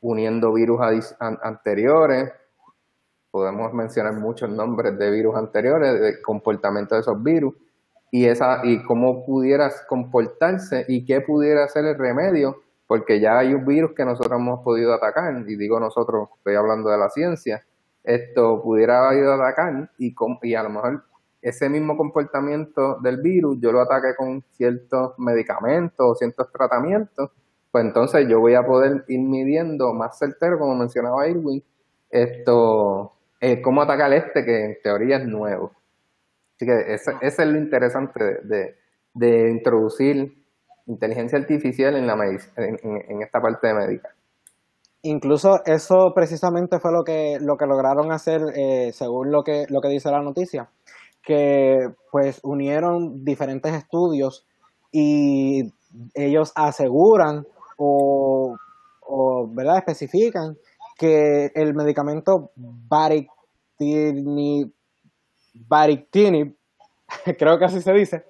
uniendo 0.00 0.52
virus 0.52 0.80
anteriores, 1.18 2.30
podemos 3.34 3.72
mencionar 3.72 4.14
muchos 4.14 4.48
nombres 4.48 4.96
de 4.96 5.10
virus 5.10 5.34
anteriores, 5.34 6.00
de 6.00 6.22
comportamiento 6.22 6.94
de 6.94 7.00
esos 7.00 7.20
virus, 7.20 7.52
y, 8.12 8.26
esa, 8.26 8.60
y 8.62 8.80
cómo 8.84 9.26
pudieras 9.26 9.84
comportarse 9.88 10.84
y 10.86 11.04
qué 11.04 11.20
pudiera 11.20 11.66
ser 11.66 11.84
el 11.84 11.98
remedio, 11.98 12.62
porque 12.86 13.18
ya 13.18 13.38
hay 13.38 13.52
un 13.52 13.66
virus 13.66 13.90
que 13.96 14.04
nosotros 14.04 14.38
hemos 14.38 14.60
podido 14.60 14.94
atacar, 14.94 15.34
y 15.48 15.56
digo 15.56 15.80
nosotros, 15.80 16.28
estoy 16.36 16.54
hablando 16.54 16.90
de 16.90 16.96
la 16.96 17.10
ciencia, 17.10 17.64
esto 18.04 18.62
pudiera 18.62 19.08
haber 19.08 19.24
ido 19.24 19.32
a 19.32 19.34
atacar 19.34 19.90
y, 19.98 20.14
y 20.42 20.54
a 20.54 20.62
lo 20.62 20.70
mejor 20.70 21.02
ese 21.42 21.68
mismo 21.68 21.96
comportamiento 21.96 23.00
del 23.00 23.20
virus 23.20 23.58
yo 23.58 23.72
lo 23.72 23.80
ataque 23.80 24.14
con 24.16 24.44
ciertos 24.52 25.18
medicamentos 25.18 26.06
o 26.08 26.14
ciertos 26.14 26.52
tratamientos, 26.52 27.32
pues 27.72 27.84
entonces 27.84 28.28
yo 28.28 28.38
voy 28.38 28.54
a 28.54 28.64
poder 28.64 29.04
ir 29.08 29.18
midiendo 29.18 29.92
más 29.92 30.20
certero, 30.20 30.56
como 30.56 30.76
mencionaba 30.76 31.26
Irwin, 31.26 31.60
esto, 32.10 33.12
eh, 33.40 33.60
cómo 33.60 33.82
atacar 33.82 34.12
este 34.12 34.44
que 34.44 34.64
en 34.64 34.76
teoría 34.82 35.18
es 35.18 35.26
nuevo. 35.26 35.72
Así 36.56 36.66
que 36.66 36.94
ese, 36.94 37.12
es 37.20 37.38
lo 37.38 37.58
interesante 37.58 38.20
de, 38.44 39.50
introducir 39.50 40.32
inteligencia 40.86 41.38
artificial 41.38 41.96
en, 41.96 42.06
la 42.06 42.14
en, 42.56 43.22
esta 43.22 43.40
parte 43.40 43.68
de 43.68 43.74
médica. 43.74 44.10
Incluso 45.02 45.60
eso 45.66 46.12
precisamente 46.14 46.78
fue 46.78 46.92
lo 46.92 47.04
que, 47.04 47.38
lo 47.40 47.56
que 47.56 47.66
lograron 47.66 48.12
hacer, 48.12 48.40
eh, 48.54 48.92
según 48.92 49.30
lo 49.30 49.42
que, 49.42 49.66
lo 49.68 49.80
que 49.80 49.88
dice 49.88 50.10
la 50.10 50.22
noticia, 50.22 50.68
que 51.22 51.88
pues 52.10 52.40
unieron 52.42 53.24
diferentes 53.24 53.74
estudios 53.74 54.46
y 54.92 55.72
ellos 56.14 56.52
aseguran 56.54 57.46
o, 57.76 58.56
o 59.00 59.48
¿verdad? 59.52 59.78
especifican 59.78 60.56
que 60.96 61.50
el 61.54 61.74
medicamento 61.74 62.50
Baric 62.56 63.28
Barictinib, 65.54 66.56
creo 67.38 67.58
que 67.58 67.64
así 67.64 67.80
se 67.80 67.92
dice, 67.92 68.24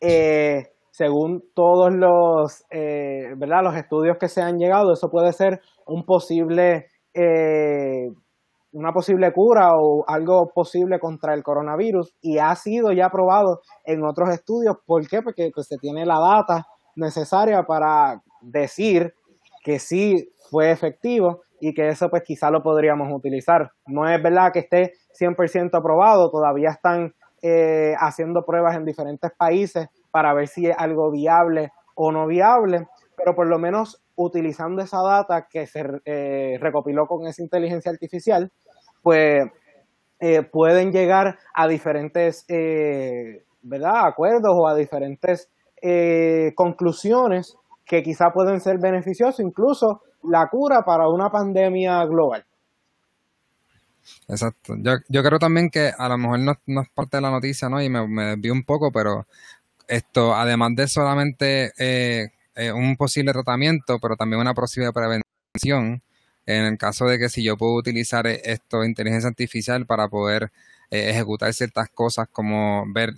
eh, 0.00 0.72
según 0.90 1.42
todos 1.54 1.92
los, 1.92 2.64
eh, 2.70 3.34
¿verdad? 3.36 3.62
los 3.62 3.76
estudios 3.76 4.16
que 4.18 4.28
se 4.28 4.42
han 4.42 4.58
llegado, 4.58 4.92
eso 4.92 5.10
puede 5.10 5.32
ser 5.32 5.60
un 5.86 6.04
posible, 6.04 6.86
eh, 7.14 8.08
una 8.72 8.92
posible 8.92 9.32
cura 9.32 9.70
o 9.74 10.04
algo 10.06 10.50
posible 10.54 10.98
contra 10.98 11.34
el 11.34 11.42
coronavirus 11.42 12.14
y 12.20 12.38
ha 12.38 12.54
sido 12.54 12.92
ya 12.92 13.10
probado 13.10 13.60
en 13.84 14.04
otros 14.04 14.30
estudios. 14.30 14.76
¿Por 14.86 15.06
qué? 15.08 15.20
Porque 15.22 15.50
pues, 15.54 15.66
se 15.66 15.76
tiene 15.76 16.06
la 16.06 16.18
data 16.18 16.66
necesaria 16.96 17.64
para 17.64 18.22
decir 18.40 19.14
que 19.62 19.78
sí 19.78 20.30
fue 20.50 20.70
efectivo 20.70 21.42
y 21.64 21.74
que 21.74 21.86
eso 21.86 22.10
pues 22.10 22.24
quizá 22.24 22.50
lo 22.50 22.60
podríamos 22.60 23.06
utilizar. 23.12 23.70
No 23.86 24.08
es 24.08 24.20
verdad 24.20 24.50
que 24.52 24.58
esté 24.58 24.94
100% 25.16 25.70
aprobado, 25.78 26.28
todavía 26.28 26.70
están 26.70 27.14
eh, 27.40 27.94
haciendo 28.00 28.44
pruebas 28.44 28.76
en 28.76 28.84
diferentes 28.84 29.30
países 29.38 29.86
para 30.10 30.34
ver 30.34 30.48
si 30.48 30.66
es 30.66 30.74
algo 30.76 31.12
viable 31.12 31.70
o 31.94 32.10
no 32.10 32.26
viable, 32.26 32.88
pero 33.16 33.36
por 33.36 33.46
lo 33.46 33.60
menos 33.60 34.02
utilizando 34.16 34.82
esa 34.82 35.02
data 35.02 35.46
que 35.48 35.68
se 35.68 35.84
eh, 36.04 36.58
recopiló 36.60 37.06
con 37.06 37.28
esa 37.28 37.44
inteligencia 37.44 37.92
artificial, 37.92 38.50
pues 39.00 39.44
eh, 40.18 40.42
pueden 40.42 40.90
llegar 40.90 41.38
a 41.54 41.68
diferentes 41.68 42.44
¿verdad? 43.62 44.08
acuerdos 44.08 44.52
o 44.52 44.66
a 44.66 44.74
diferentes 44.74 45.48
conclusiones 46.56 47.56
que 47.86 48.02
quizá 48.02 48.30
pueden 48.32 48.60
ser 48.60 48.78
beneficiosas, 48.80 49.38
incluso 49.38 50.00
la 50.24 50.48
cura 50.48 50.84
para 50.84 51.08
una 51.08 51.30
pandemia 51.30 52.04
global. 52.06 52.44
Exacto. 54.28 54.74
Yo, 54.78 54.92
yo 55.08 55.22
creo 55.22 55.38
también 55.38 55.70
que 55.70 55.92
a 55.96 56.08
lo 56.08 56.18
mejor 56.18 56.38
no, 56.40 56.54
no 56.66 56.82
es 56.82 56.88
parte 56.88 57.18
de 57.18 57.20
la 57.20 57.30
noticia, 57.30 57.68
¿no? 57.68 57.80
Y 57.82 57.88
me, 57.88 58.06
me 58.06 58.24
desvío 58.24 58.52
un 58.52 58.64
poco, 58.64 58.90
pero 58.90 59.26
esto, 59.88 60.34
además 60.34 60.74
de 60.74 60.88
solamente 60.88 61.72
eh, 61.78 62.30
eh, 62.54 62.72
un 62.72 62.96
posible 62.96 63.32
tratamiento, 63.32 63.98
pero 63.98 64.16
también 64.16 64.40
una 64.40 64.54
posible 64.54 64.90
prevención, 64.92 66.02
en 66.46 66.64
el 66.64 66.78
caso 66.78 67.06
de 67.06 67.18
que 67.18 67.28
si 67.28 67.42
yo 67.44 67.56
puedo 67.56 67.74
utilizar 67.74 68.26
esto, 68.26 68.84
inteligencia 68.84 69.28
artificial, 69.28 69.86
para 69.86 70.08
poder 70.08 70.50
eh, 70.90 71.10
ejecutar 71.10 71.52
ciertas 71.54 71.88
cosas 71.90 72.28
como 72.30 72.84
ver 72.92 73.14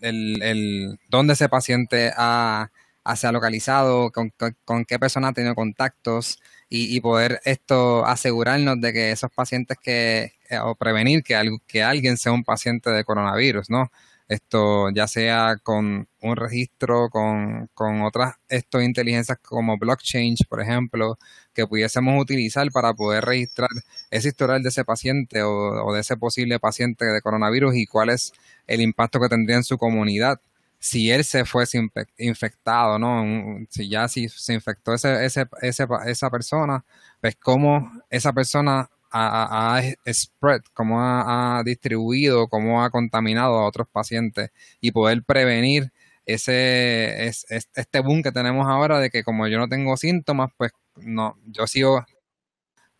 el, 0.00 0.42
el, 0.42 0.98
dónde 1.08 1.32
ese 1.34 1.48
paciente 1.48 2.12
ha, 2.16 2.70
se 3.16 3.26
ha 3.26 3.32
localizado, 3.32 4.10
con, 4.12 4.32
con, 4.64 4.84
qué 4.84 4.98
persona 4.98 5.28
ha 5.28 5.32
tenido 5.32 5.54
contactos 5.54 6.38
y, 6.68 7.00
poder 7.00 7.40
esto 7.44 8.04
asegurarnos 8.06 8.80
de 8.80 8.92
que 8.92 9.10
esos 9.12 9.30
pacientes 9.32 9.78
que, 9.82 10.32
o 10.62 10.74
prevenir 10.74 11.22
que, 11.22 11.34
que 11.66 11.82
alguien 11.82 12.16
sea 12.16 12.32
un 12.32 12.44
paciente 12.44 12.90
de 12.90 13.04
coronavirus, 13.04 13.70
¿no? 13.70 13.90
esto 14.28 14.90
ya 14.90 15.08
sea 15.08 15.56
con 15.62 16.08
un 16.20 16.36
registro, 16.36 17.08
con, 17.10 17.68
con 17.74 18.02
otras 18.02 18.34
esto, 18.48 18.80
inteligencias 18.80 19.38
como 19.38 19.78
blockchain, 19.78 20.36
por 20.48 20.60
ejemplo, 20.60 21.18
que 21.54 21.66
pudiésemos 21.66 22.20
utilizar 22.20 22.70
para 22.70 22.94
poder 22.94 23.24
registrar 23.24 23.70
ese 24.10 24.28
historial 24.28 24.62
de 24.62 24.68
ese 24.68 24.84
paciente 24.84 25.42
o, 25.42 25.92
de 25.94 26.00
ese 26.00 26.16
posible 26.16 26.58
paciente 26.60 27.06
de 27.06 27.22
coronavirus 27.22 27.74
y 27.76 27.86
cuál 27.86 28.10
es 28.10 28.32
el 28.66 28.80
impacto 28.82 29.18
que 29.20 29.28
tendría 29.28 29.56
en 29.56 29.64
su 29.64 29.78
comunidad 29.78 30.40
si 30.78 31.10
él 31.10 31.24
se 31.24 31.44
fuese 31.44 31.80
infectado, 32.18 32.98
¿no? 32.98 33.24
Si 33.70 33.88
ya 33.88 34.08
si 34.08 34.28
se 34.28 34.54
infectó 34.54 34.94
ese, 34.94 35.24
ese, 35.24 35.46
ese, 35.62 35.86
esa 36.06 36.30
persona, 36.30 36.84
pues 37.20 37.36
cómo 37.36 37.90
esa 38.10 38.32
persona 38.32 38.88
ha, 39.10 39.80
spread, 40.12 40.62
cómo 40.74 41.00
ha, 41.00 41.62
distribuido, 41.64 42.48
cómo 42.48 42.84
ha 42.84 42.90
contaminado 42.90 43.58
a 43.58 43.66
otros 43.66 43.88
pacientes 43.88 44.50
y 44.80 44.92
poder 44.92 45.22
prevenir 45.24 45.92
ese 46.26 47.26
es, 47.26 47.46
este 47.48 48.00
boom 48.00 48.22
que 48.22 48.32
tenemos 48.32 48.66
ahora 48.68 49.00
de 49.00 49.10
que 49.10 49.24
como 49.24 49.48
yo 49.48 49.58
no 49.58 49.68
tengo 49.68 49.96
síntomas, 49.96 50.50
pues 50.58 50.72
no, 50.96 51.38
yo 51.46 51.66
sigo 51.66 52.04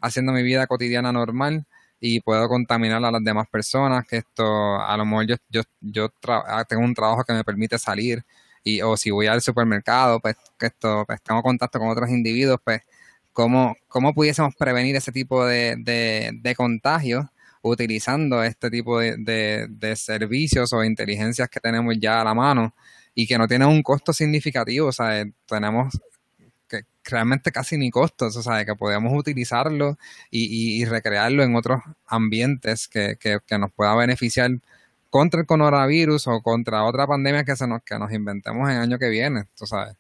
haciendo 0.01 0.33
mi 0.33 0.43
vida 0.43 0.67
cotidiana 0.67 1.13
normal 1.13 1.67
y 2.01 2.21
puedo 2.21 2.49
contaminar 2.49 3.05
a 3.05 3.11
las 3.11 3.25
demás 3.25 3.47
personas, 3.49 4.07
que 4.07 4.19
esto, 4.19 4.81
a 4.81 4.97
lo 4.97 5.05
mejor 5.05 5.27
yo, 5.27 5.37
yo, 5.49 5.63
yo 5.81 6.09
ah, 6.29 6.65
tengo 6.69 6.83
un 6.83 6.95
trabajo 6.95 7.25
que 7.25 7.33
me 7.33 7.45
permite 7.45 7.79
salir 7.79 8.25
y 8.63 8.83
o 8.83 8.97
si 8.97 9.11
voy 9.11 9.27
al 9.27 9.41
supermercado, 9.41 10.21
pues 10.21 10.37
que 10.59 10.67
esto, 10.67 11.05
pues 11.07 11.23
tengo 11.23 11.43
contacto 11.43 11.79
con 11.79 11.89
otros 11.89 12.11
individuos, 12.11 12.59
pues 12.65 12.83
cómo, 13.33 13.77
cómo 13.89 14.15
pudiésemos 14.15 14.55
prevenir 14.57 14.97
ese 14.97 15.13
tipo 15.13 15.45
de, 15.47 15.77
de, 15.79 16.55
contagios 16.57 17.27
utilizando 17.63 18.43
este 18.43 18.71
tipo 18.71 19.01
de, 19.01 19.95
servicios 19.97 20.73
o 20.73 20.85
inteligencias 20.85 21.49
que 21.49 21.61
tenemos 21.61 21.95
ya 22.01 22.21
a 22.21 22.25
la 22.25 22.35
mano 22.35 22.75
y 23.15 23.27
que 23.27 23.39
no 23.39 23.49
tienen 23.49 23.69
un 23.69 23.83
costo 23.83 24.13
significativo, 24.13 24.89
o 24.89 24.93
sea, 24.93 25.25
tenemos 25.47 25.95
que 25.95 26.18
realmente 27.11 27.53
casi 27.53 27.77
ni 27.79 27.91
costos, 27.91 28.37
o 28.37 28.43
sea, 28.43 28.65
que 28.65 28.75
podemos 28.75 29.13
utilizarlo 29.13 29.97
y, 30.31 30.85
recrearlo 30.85 31.43
en 31.43 31.57
otros 31.57 31.81
ambientes 32.07 32.89
que, 32.89 33.19
nos 33.59 33.73
pueda 33.73 33.95
beneficiar 33.97 34.51
contra 35.11 35.41
el 35.41 35.47
coronavirus 35.47 36.29
o 36.29 36.43
contra 36.43 36.85
otra 36.85 37.07
pandemia 37.07 37.45
que 37.45 37.57
se 37.57 37.67
nos, 37.67 37.83
que 37.83 37.99
nos 37.99 38.13
inventemos 38.13 38.69
en 38.69 38.77
el 38.77 38.83
año 38.83 38.99
que 38.99 39.09
viene, 39.09 39.45
tú 39.57 39.67
sabes. 39.67 39.97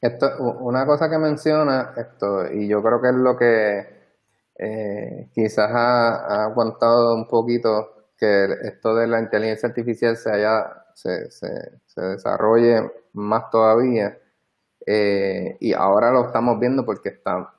Esto, 0.00 0.38
una 0.60 0.86
cosa 0.86 1.10
que 1.10 1.18
menciona, 1.18 1.92
esto, 1.96 2.50
y 2.50 2.68
yo 2.68 2.82
creo 2.82 3.02
que 3.02 3.08
es 3.08 3.14
lo 3.14 3.36
que 3.36 4.00
eh, 4.62 5.30
quizás 5.34 5.70
ha, 5.70 6.44
aguantado 6.44 7.14
un 7.14 7.26
poquito 7.26 8.08
que 8.18 8.44
esto 8.62 8.94
de 8.94 9.06
la 9.06 9.20
inteligencia 9.20 9.70
artificial 9.70 10.18
se 10.18 10.30
haya, 10.30 10.84
se, 10.94 11.30
se, 11.30 11.48
desarrolle 11.96 12.90
más 13.14 13.50
todavía. 13.50 14.18
Eh, 14.86 15.56
y 15.60 15.72
ahora 15.72 16.10
lo 16.10 16.26
estamos 16.26 16.58
viendo 16.58 16.84
porque 16.84 17.10
está, 17.10 17.52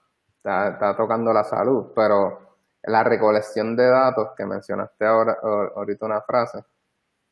está, 0.43 0.95
tocando 0.97 1.31
la 1.33 1.43
salud, 1.43 1.91
pero 1.95 2.57
la 2.83 3.03
recolección 3.03 3.75
de 3.75 3.87
datos 3.87 4.29
que 4.35 4.45
mencionaste 4.45 5.05
ahora, 5.05 5.37
ahorita 5.75 6.05
una 6.05 6.21
frase, 6.21 6.63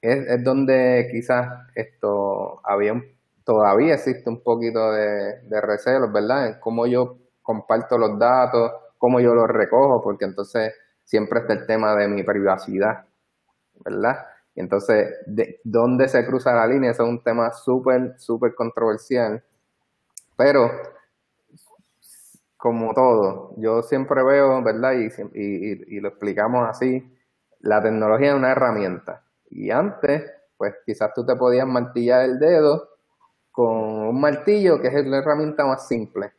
es, 0.01 0.27
es 0.27 0.43
donde 0.43 1.09
quizás 1.11 1.67
esto 1.75 2.61
había 2.63 2.93
un 2.93 3.19
todavía 3.49 3.95
existe 3.95 4.29
un 4.29 4.43
poquito 4.43 4.91
de, 4.91 5.41
de 5.41 5.61
recelos, 5.61 6.13
¿verdad? 6.13 6.49
En 6.49 6.59
cómo 6.59 6.85
yo 6.85 7.17
comparto 7.41 7.97
los 7.97 8.19
datos, 8.19 8.71
cómo 8.99 9.19
yo 9.19 9.33
los 9.33 9.47
recojo, 9.47 10.03
porque 10.03 10.25
entonces 10.25 10.71
siempre 11.03 11.39
está 11.39 11.53
el 11.53 11.65
tema 11.65 11.95
de 11.95 12.07
mi 12.07 12.21
privacidad, 12.21 13.05
¿verdad? 13.83 14.23
Y 14.53 14.59
entonces, 14.59 15.15
de, 15.25 15.59
¿dónde 15.63 16.07
se 16.09 16.23
cruza 16.27 16.53
la 16.53 16.67
línea? 16.67 16.91
Eso 16.91 17.01
es 17.01 17.09
un 17.09 17.23
tema 17.23 17.51
súper, 17.51 18.19
súper 18.19 18.53
controversial. 18.53 19.43
Pero, 20.39 20.71
como 22.55 22.93
todo, 22.93 23.55
yo 23.57 23.81
siempre 23.81 24.23
veo, 24.23 24.63
¿verdad? 24.63 24.93
Y, 24.93 25.09
y, 25.33 25.99
lo 25.99 26.07
explicamos 26.07 26.65
así, 26.65 27.03
la 27.59 27.83
tecnología 27.83 28.29
es 28.29 28.35
una 28.35 28.51
herramienta. 28.51 29.21
Y 29.49 29.69
antes, 29.69 30.31
pues 30.55 30.75
quizás 30.85 31.13
tú 31.13 31.25
te 31.25 31.35
podías 31.35 31.67
martillar 31.67 32.23
el 32.23 32.39
dedo 32.39 32.87
con 33.51 33.67
un 33.67 34.21
martillo, 34.21 34.81
que 34.81 34.87
es 34.87 35.05
la 35.05 35.17
herramienta 35.17 35.65
más 35.65 35.85
simple, 35.89 36.31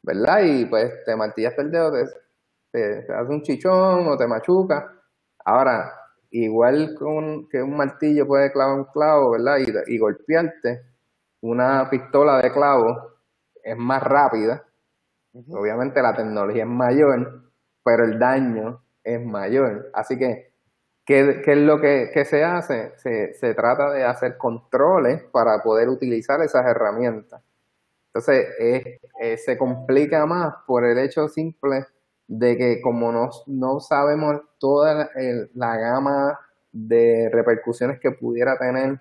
¿verdad? 0.00 0.40
Y 0.42 0.64
pues 0.64 1.04
te 1.04 1.14
martillaste 1.14 1.60
el 1.60 1.70
dedo, 1.70 1.92
te, 1.92 2.06
te, 2.70 3.12
hace 3.12 3.30
un 3.30 3.42
chichón 3.42 4.08
o 4.08 4.16
te 4.16 4.26
machuca. 4.26 4.90
Ahora, 5.44 5.92
igual 6.30 6.94
con, 6.94 7.46
que 7.50 7.62
un 7.62 7.76
martillo 7.76 8.26
puede 8.26 8.50
clavar 8.50 8.78
un 8.78 8.84
clavo, 8.86 9.32
¿verdad? 9.32 9.58
Y, 9.58 9.94
y 9.94 9.98
golpearte, 9.98 10.82
una 11.42 11.90
pistola 11.90 12.38
de 12.40 12.50
clavo 12.50 13.13
es 13.64 13.76
más 13.76 14.02
rápida. 14.02 14.64
Obviamente 15.50 16.00
la 16.00 16.14
tecnología 16.14 16.62
es 16.62 16.68
mayor, 16.68 17.50
pero 17.82 18.04
el 18.04 18.18
daño 18.18 18.84
es 19.02 19.20
mayor. 19.24 19.90
Así 19.92 20.18
que 20.18 20.54
¿Qué, 21.04 21.42
es 21.46 21.58
lo 21.58 21.80
que, 21.80 22.24
se 22.24 22.44
hace? 22.44 22.92
Se, 22.96 23.54
trata 23.54 23.92
de 23.92 24.04
hacer 24.04 24.38
controles 24.38 25.22
para 25.24 25.62
poder 25.62 25.88
utilizar 25.88 26.40
esas 26.40 26.64
herramientas. 26.66 27.42
Entonces, 28.08 28.46
eh, 28.58 29.36
se 29.36 29.58
complica 29.58 30.24
más 30.24 30.54
por 30.66 30.84
el 30.84 30.98
hecho 30.98 31.28
simple 31.28 31.86
de 32.26 32.56
que 32.56 32.80
como 32.80 33.12
no, 33.12 33.28
no 33.46 33.80
sabemos 33.80 34.40
toda 34.58 35.10
la, 35.52 35.76
gama 35.76 36.40
de 36.72 37.28
repercusiones 37.30 38.00
que 38.00 38.12
pudiera 38.12 38.56
tener 38.56 38.98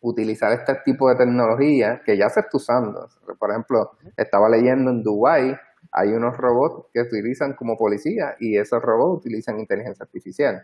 utilizar 0.00 0.52
este 0.52 0.74
tipo 0.84 1.08
de 1.08 1.16
tecnología 1.16 2.02
que 2.04 2.16
ya 2.16 2.28
se 2.28 2.40
está 2.40 2.56
usando. 2.56 3.08
Por 3.38 3.50
ejemplo, 3.50 3.92
estaba 4.16 4.48
leyendo 4.48 4.90
en 4.90 5.02
Dubai 5.02 5.58
hay 5.92 6.12
unos 6.12 6.36
robots 6.36 6.86
que 6.92 7.00
utilizan 7.00 7.54
como 7.54 7.76
policía 7.76 8.36
y 8.38 8.58
esos 8.58 8.82
robots 8.82 9.20
utilizan 9.24 9.58
inteligencia 9.58 10.04
artificial. 10.04 10.62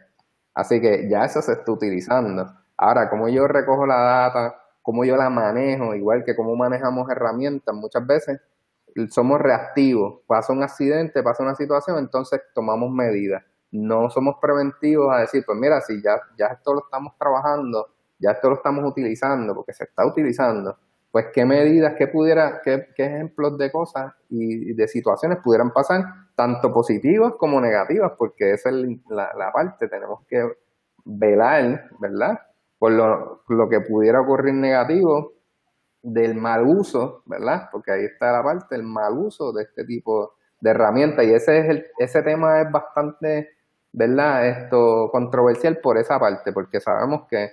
Así 0.54 0.80
que 0.80 1.08
ya 1.08 1.24
eso 1.24 1.42
se 1.42 1.52
está 1.52 1.72
utilizando. 1.72 2.46
Ahora, 2.76 3.08
como 3.10 3.28
yo 3.28 3.46
recojo 3.48 3.86
la 3.86 3.96
data, 3.96 4.54
cómo 4.82 5.04
yo 5.04 5.16
la 5.16 5.30
manejo, 5.30 5.94
igual 5.94 6.24
que 6.24 6.36
cómo 6.36 6.54
manejamos 6.56 7.08
herramientas, 7.10 7.74
muchas 7.74 8.06
veces 8.06 8.40
somos 9.10 9.40
reactivos. 9.40 10.20
Pasa 10.26 10.52
un 10.52 10.62
accidente, 10.62 11.22
pasa 11.22 11.42
una 11.42 11.54
situación, 11.54 11.98
entonces 11.98 12.40
tomamos 12.54 12.90
medidas. 12.90 13.42
No 13.72 14.10
somos 14.10 14.36
preventivos 14.40 15.12
a 15.12 15.20
decir, 15.20 15.42
pues 15.44 15.58
mira, 15.58 15.80
si 15.80 16.00
ya, 16.00 16.20
ya 16.38 16.46
esto 16.46 16.74
lo 16.74 16.84
estamos 16.84 17.16
trabajando, 17.18 17.88
ya 18.24 18.32
esto 18.32 18.48
lo 18.48 18.56
estamos 18.56 18.84
utilizando, 18.84 19.54
porque 19.54 19.72
se 19.72 19.84
está 19.84 20.06
utilizando, 20.06 20.76
pues 21.12 21.26
qué 21.32 21.44
medidas, 21.44 21.94
qué 21.96 22.08
pudiera, 22.08 22.60
qué, 22.64 22.88
qué 22.96 23.04
ejemplos 23.04 23.56
de 23.58 23.70
cosas 23.70 24.12
y 24.30 24.72
de 24.72 24.88
situaciones 24.88 25.38
pudieran 25.38 25.72
pasar 25.72 26.02
tanto 26.34 26.72
positivas 26.72 27.34
como 27.38 27.60
negativas, 27.60 28.12
porque 28.18 28.52
esa 28.52 28.70
es 28.70 28.76
la, 29.08 29.52
parte, 29.52 29.88
tenemos 29.88 30.26
que 30.26 30.44
velar, 31.04 31.88
¿verdad? 32.00 32.40
Por 32.78 32.92
lo, 32.92 33.42
lo, 33.48 33.68
que 33.68 33.80
pudiera 33.80 34.20
ocurrir 34.20 34.54
negativo 34.54 35.34
del 36.02 36.34
mal 36.34 36.64
uso, 36.66 37.22
¿verdad? 37.26 37.68
Porque 37.70 37.92
ahí 37.92 38.04
está 38.04 38.32
la 38.32 38.42
parte, 38.42 38.74
el 38.74 38.82
mal 38.82 39.16
uso 39.16 39.52
de 39.52 39.62
este 39.62 39.84
tipo 39.84 40.34
de 40.60 40.70
herramientas. 40.70 41.24
Y 41.24 41.32
ese 41.32 41.60
es 41.60 41.68
el, 41.68 41.86
ese 41.98 42.22
tema 42.22 42.60
es 42.60 42.70
bastante, 42.70 43.50
¿verdad? 43.92 44.48
Esto 44.48 45.08
controversial 45.12 45.78
por 45.78 45.96
esa 45.96 46.18
parte, 46.18 46.52
porque 46.52 46.80
sabemos 46.80 47.26
que 47.28 47.50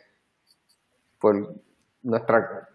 por 1.21 1.55
nuestra, 2.01 2.69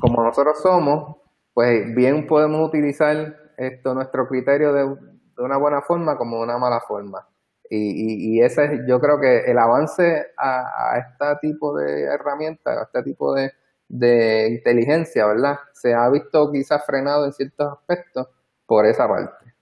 como 0.00 0.24
nosotros 0.24 0.60
somos, 0.62 1.16
pues 1.52 1.94
bien 1.94 2.26
podemos 2.26 2.66
utilizar 2.66 3.36
esto 3.58 3.94
nuestro 3.94 4.26
criterio 4.26 4.72
de, 4.72 4.82
de 4.82 5.42
una 5.42 5.58
buena 5.58 5.82
forma 5.82 6.16
como 6.16 6.38
de 6.38 6.44
una 6.44 6.58
mala 6.58 6.80
forma. 6.80 7.28
Y, 7.68 8.36
y, 8.36 8.42
ese 8.42 8.64
es, 8.64 8.80
yo 8.86 9.00
creo 9.00 9.18
que 9.18 9.50
el 9.50 9.58
avance 9.58 10.26
a, 10.36 10.98
este 10.98 11.48
tipo 11.48 11.74
de 11.74 12.02
herramientas, 12.02 12.76
a 12.76 12.82
este 12.82 13.02
tipo 13.02 13.34
de, 13.34 13.50
de 13.88 14.48
inteligencia, 14.50 15.26
¿verdad? 15.26 15.58
Se 15.72 15.94
ha 15.94 16.08
visto 16.10 16.52
quizás 16.52 16.84
frenado 16.84 17.24
en 17.24 17.32
ciertos 17.32 17.72
aspectos 17.72 18.28
por 18.66 18.84
esa 18.84 19.08
parte. 19.08 19.54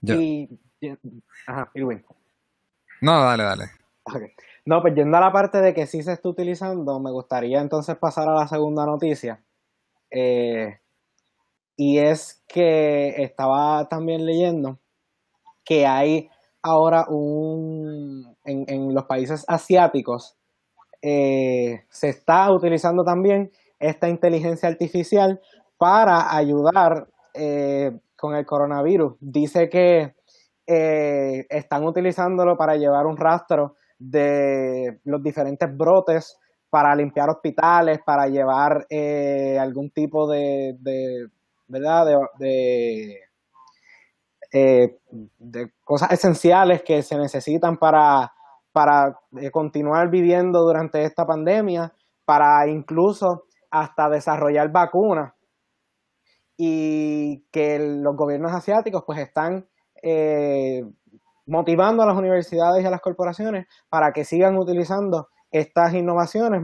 Y, 0.00 0.48
ajá, 1.46 1.72
No, 3.00 3.24
dale, 3.24 3.42
dale. 3.42 3.64
No, 4.68 4.82
pues 4.82 4.94
yendo 4.94 5.16
a 5.16 5.20
la 5.20 5.32
parte 5.32 5.62
de 5.62 5.72
que 5.72 5.86
sí 5.86 6.02
se 6.02 6.12
está 6.12 6.28
utilizando, 6.28 7.00
me 7.00 7.10
gustaría 7.10 7.62
entonces 7.62 7.96
pasar 7.96 8.28
a 8.28 8.34
la 8.34 8.46
segunda 8.46 8.84
noticia. 8.84 9.42
Eh, 10.10 10.78
y 11.74 11.96
es 11.96 12.44
que 12.46 13.22
estaba 13.22 13.88
también 13.88 14.26
leyendo 14.26 14.78
que 15.64 15.86
hay 15.86 16.28
ahora 16.60 17.06
un, 17.08 18.36
en, 18.44 18.92
los 18.92 19.04
países 19.04 19.42
asiáticos, 19.48 20.36
eh, 21.00 21.84
se 21.88 22.10
está 22.10 22.52
utilizando 22.52 23.04
también 23.04 23.50
esta 23.78 24.10
inteligencia 24.10 24.68
artificial 24.68 25.40
para 25.78 26.36
ayudar 26.36 27.08
eh, 27.32 27.98
con 28.18 28.34
el 28.34 28.44
coronavirus. 28.44 29.14
Dice 29.18 29.70
que 29.70 30.14
están 30.66 31.86
utilizándolo 31.86 32.58
para 32.58 32.76
llevar 32.76 33.06
un 33.06 33.16
rastro 33.16 33.76
de 33.98 35.00
los 35.04 35.22
diferentes 35.22 35.68
brotes, 35.76 36.38
para 36.70 36.94
limpiar 36.94 37.30
hospitales, 37.30 38.00
para 38.04 38.26
llevar 38.28 38.86
algún 39.58 39.90
tipo 39.90 40.30
de, 40.30 40.76
¿verdad? 41.66 42.06
de 42.38 43.28
eh, 44.50 44.96
de 45.10 45.72
cosas 45.84 46.10
esenciales 46.12 46.82
que 46.82 47.02
se 47.02 47.18
necesitan 47.18 47.76
para, 47.76 48.32
para 48.72 49.20
eh, 49.38 49.50
continuar 49.50 50.08
viviendo 50.08 50.62
durante 50.62 51.04
esta 51.04 51.26
pandemia, 51.26 51.92
para 52.24 52.66
incluso 52.66 53.44
hasta 53.70 54.08
desarrollar 54.08 54.72
vacunas 54.72 55.34
y 56.56 57.44
que 57.50 57.78
los 57.78 58.16
gobiernos 58.16 58.52
asiáticos 58.52 59.04
pues 59.06 59.18
están 59.18 59.68
eh, 60.02 60.82
motivando 61.48 62.02
a 62.02 62.06
las 62.06 62.16
universidades 62.16 62.84
y 62.84 62.86
a 62.86 62.90
las 62.90 63.00
corporaciones 63.00 63.66
para 63.88 64.12
que 64.12 64.24
sigan 64.24 64.56
utilizando 64.56 65.28
estas 65.50 65.94
innovaciones. 65.94 66.62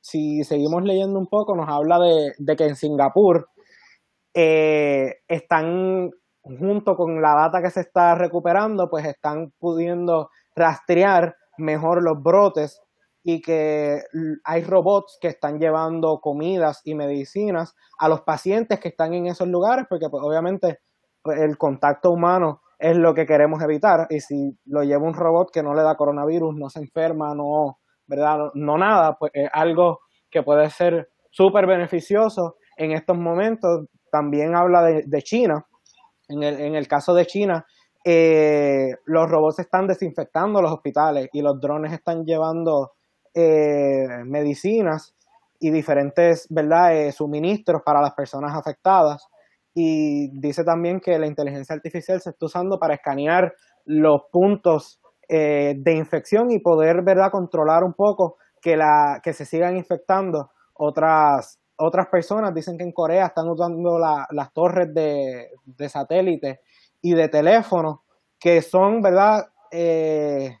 si 0.00 0.44
seguimos 0.44 0.82
leyendo 0.84 1.18
un 1.18 1.26
poco, 1.26 1.56
nos 1.56 1.68
habla 1.68 1.98
de, 1.98 2.56
que 2.56 2.64
en 2.66 2.76
Singapur 2.76 3.48
están 4.32 6.10
junto 6.42 6.94
con 6.96 7.20
la 7.20 7.34
data 7.34 7.62
que 7.62 7.70
se 7.70 7.80
está 7.80 8.14
recuperando, 8.14 8.88
pues 8.88 9.04
están 9.06 9.52
pudiendo 9.58 10.30
rastrear 10.54 11.36
mejor 11.58 12.02
los 12.02 12.22
brotes 12.22 12.80
y 13.22 13.42
que 13.42 14.02
hay 14.44 14.64
robots 14.64 15.18
que 15.20 15.28
están 15.28 15.58
llevando 15.58 16.20
comidas 16.20 16.80
y 16.84 16.94
medicinas 16.94 17.74
a 17.98 18.08
los 18.08 18.22
pacientes 18.22 18.80
que 18.80 18.88
están 18.88 19.12
en 19.12 19.26
esos 19.26 19.48
lugares, 19.48 19.86
porque 19.88 20.08
pues, 20.08 20.22
obviamente 20.22 20.80
el 21.24 21.58
contacto 21.58 22.10
humano 22.10 22.62
es 22.80 22.96
lo 22.96 23.14
que 23.14 23.26
queremos 23.26 23.62
evitar 23.62 24.06
y 24.10 24.20
si 24.20 24.58
lo 24.66 24.82
lleva 24.82 25.06
un 25.06 25.14
robot 25.14 25.50
que 25.52 25.62
no 25.62 25.74
le 25.74 25.82
da 25.82 25.96
coronavirus, 25.96 26.54
no 26.56 26.68
se 26.70 26.80
enferma, 26.80 27.34
no, 27.34 27.78
¿verdad? 28.06 28.50
No, 28.54 28.78
nada, 28.78 29.16
pues 29.18 29.32
es 29.34 29.48
algo 29.52 30.00
que 30.30 30.42
puede 30.42 30.70
ser 30.70 31.10
súper 31.30 31.66
beneficioso 31.66 32.56
en 32.76 32.92
estos 32.92 33.16
momentos. 33.16 33.86
También 34.10 34.56
habla 34.56 34.82
de 34.82 35.22
China, 35.22 35.64
en 36.30 36.42
el, 36.42 36.60
en 36.60 36.74
el 36.74 36.88
caso 36.88 37.12
de 37.14 37.26
China, 37.26 37.66
eh, 38.04 38.94
los 39.04 39.28
robots 39.28 39.58
están 39.58 39.86
desinfectando 39.86 40.62
los 40.62 40.72
hospitales 40.72 41.28
y 41.32 41.42
los 41.42 41.60
drones 41.60 41.92
están 41.92 42.24
llevando 42.24 42.92
eh, 43.34 44.06
medicinas 44.24 45.14
y 45.58 45.70
diferentes 45.70 46.46
¿verdad? 46.48 46.96
Eh, 46.96 47.12
suministros 47.12 47.82
para 47.84 48.00
las 48.00 48.14
personas 48.14 48.56
afectadas. 48.56 49.26
Y 49.74 50.28
dice 50.38 50.64
también 50.64 51.00
que 51.00 51.18
la 51.18 51.26
inteligencia 51.26 51.74
artificial 51.74 52.20
se 52.20 52.30
está 52.30 52.46
usando 52.46 52.78
para 52.78 52.94
escanear 52.94 53.54
los 53.84 54.22
puntos 54.32 55.00
de 55.28 55.94
infección 55.94 56.50
y 56.50 56.58
poder 56.58 57.02
¿verdad? 57.02 57.30
controlar 57.30 57.84
un 57.84 57.94
poco 57.94 58.36
que, 58.60 58.76
la, 58.76 59.20
que 59.22 59.32
se 59.32 59.44
sigan 59.44 59.76
infectando 59.76 60.50
otras, 60.74 61.60
otras 61.76 62.08
personas 62.08 62.54
dicen 62.54 62.76
que 62.76 62.84
en 62.84 62.92
Corea 62.92 63.26
están 63.26 63.48
usando 63.48 63.98
las 63.98 64.52
torres 64.52 64.92
de, 64.94 65.48
satélite 65.88 66.60
y 67.00 67.14
de 67.14 67.28
teléfono, 67.28 68.04
que 68.38 68.62
son, 68.62 69.02
¿verdad?, 69.02 69.46
eh, 69.70 70.58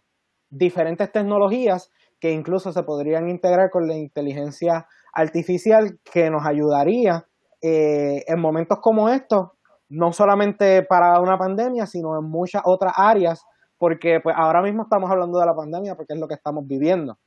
diferentes 0.48 1.10
tecnologías 1.10 1.90
que 2.18 2.32
incluso 2.32 2.72
se 2.72 2.82
podrían 2.82 3.28
integrar 3.28 3.70
con 3.70 3.88
la 3.88 3.94
inteligencia 3.94 4.86
artificial 5.12 5.98
que 6.04 6.30
nos 6.30 6.44
ayudaría 6.44 7.26
eh, 7.62 8.24
en 8.26 8.40
momentos 8.40 8.78
como 8.80 9.08
estos, 9.08 9.48
no 9.88 10.12
solamente 10.12 10.82
para 10.82 11.20
una 11.20 11.36
pandemia, 11.38 11.86
sino 11.86 12.18
en 12.18 12.24
muchas 12.28 12.62
otras 12.64 12.94
áreas, 12.96 13.44
porque 13.78 14.20
pues 14.22 14.36
ahora 14.38 14.62
mismo 14.62 14.82
estamos 14.82 15.10
hablando 15.10 15.38
de 15.38 15.46
la 15.46 15.54
pandemia 15.54 15.94
porque 15.94 16.14
es 16.14 16.20
lo 16.20 16.28
que 16.28 16.34
estamos 16.34 16.66
viviendo 16.66 17.18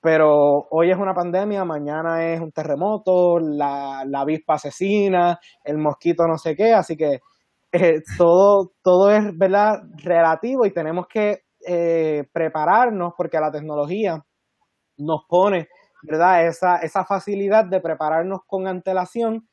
pero 0.00 0.66
hoy 0.70 0.90
es 0.90 0.96
una 0.96 1.14
pandemia, 1.14 1.64
mañana 1.64 2.32
es 2.32 2.40
un 2.40 2.52
terremoto, 2.52 3.38
la, 3.38 4.02
la 4.06 4.20
avispa 4.20 4.54
asesina, 4.54 5.38
el 5.62 5.78
mosquito 5.78 6.26
no 6.26 6.38
sé 6.38 6.56
qué, 6.56 6.72
así 6.72 6.96
que 6.96 7.20
eh, 7.72 8.00
todo, 8.16 8.72
todo 8.82 9.10
es 9.10 9.36
¿verdad? 9.36 9.82
relativo 10.02 10.64
y 10.66 10.72
tenemos 10.72 11.06
que 11.06 11.42
eh, 11.66 12.24
prepararnos 12.32 13.12
porque 13.16 13.38
la 13.38 13.52
tecnología 13.52 14.24
nos 14.96 15.24
pone 15.28 15.68
¿verdad? 16.02 16.46
Esa, 16.46 16.76
esa 16.76 17.04
facilidad 17.04 17.66
de 17.66 17.80
prepararnos 17.80 18.40
con 18.46 18.66
antelación 18.66 19.46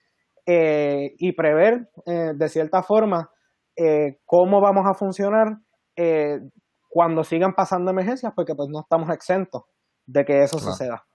eh, 0.47 1.13
y 1.19 1.33
prever 1.33 1.91
de 2.05 2.49
cierta 2.49 2.81
forma 2.81 3.29
cómo 4.25 4.59
vamos 4.61 4.87
a 4.87 4.95
funcionar 4.95 5.59
cuando 6.89 7.23
sigan 7.23 7.53
pasando 7.53 7.91
emergencias 7.91 8.33
porque 8.35 8.55
pues 8.55 8.69
no 8.69 8.79
estamos 8.79 9.09
exentos 9.11 9.63
de 10.07 10.25
que 10.25 10.41
eso 10.41 10.57
suceda. 10.57 11.05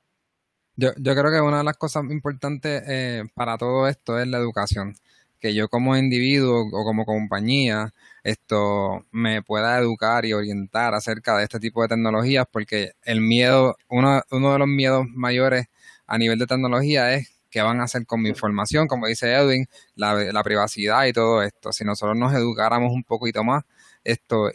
Yo, 0.77 0.91
yo 0.97 1.15
creo 1.15 1.31
que 1.31 1.41
una 1.41 1.59
de 1.59 1.65
las 1.65 1.77
cosas 1.77 2.05
importantes 2.11 2.83
eh, 2.87 3.25
para 3.35 3.59
todo 3.59 3.89
esto 3.89 4.19
es 4.19 4.27
la 4.27 4.39
educación. 4.39 4.95
Que 5.41 5.55
yo 5.55 5.69
como 5.69 5.97
individuo 5.97 6.69
o 6.73 6.85
como 6.85 7.05
compañía 7.05 7.93
esto 8.23 9.05
me 9.11 9.43
pueda 9.43 9.77
educar 9.79 10.25
y 10.25 10.33
orientar 10.35 10.95
acerca 10.95 11.37
de 11.37 11.45
este 11.45 11.59
tipo 11.59 11.83
de 11.83 11.89
tecnologías 11.89 12.47
porque 12.51 12.93
el 13.03 13.21
miedo, 13.21 13.77
uno, 13.89 14.23
uno 14.31 14.53
de 14.53 14.59
los 14.61 14.69
miedos 14.69 15.05
mayores 15.13 15.67
a 16.07 16.17
nivel 16.17 16.39
de 16.39 16.47
tecnología 16.47 17.13
es 17.15 17.42
qué 17.53 17.63
van 17.63 17.81
a 17.81 17.85
hacer 17.85 18.07
con 18.07 18.23
mi 18.23 18.31
información, 18.31 18.89
como 18.89 19.07
dice 19.07 19.33
Edwin, 19.33 19.69
la, 19.95 20.15
la 20.15 20.43
privacidad 20.43 21.07
y 21.07 21.13
todo 21.13 21.43
esto. 21.43 21.73
Si 21.73 21.85
nosotros 21.85 22.17
nos 22.17 22.35
educáramos 22.35 22.93
un 22.93 23.05
poquito 23.05 23.45
más, 23.45 23.63
esto 24.03 24.51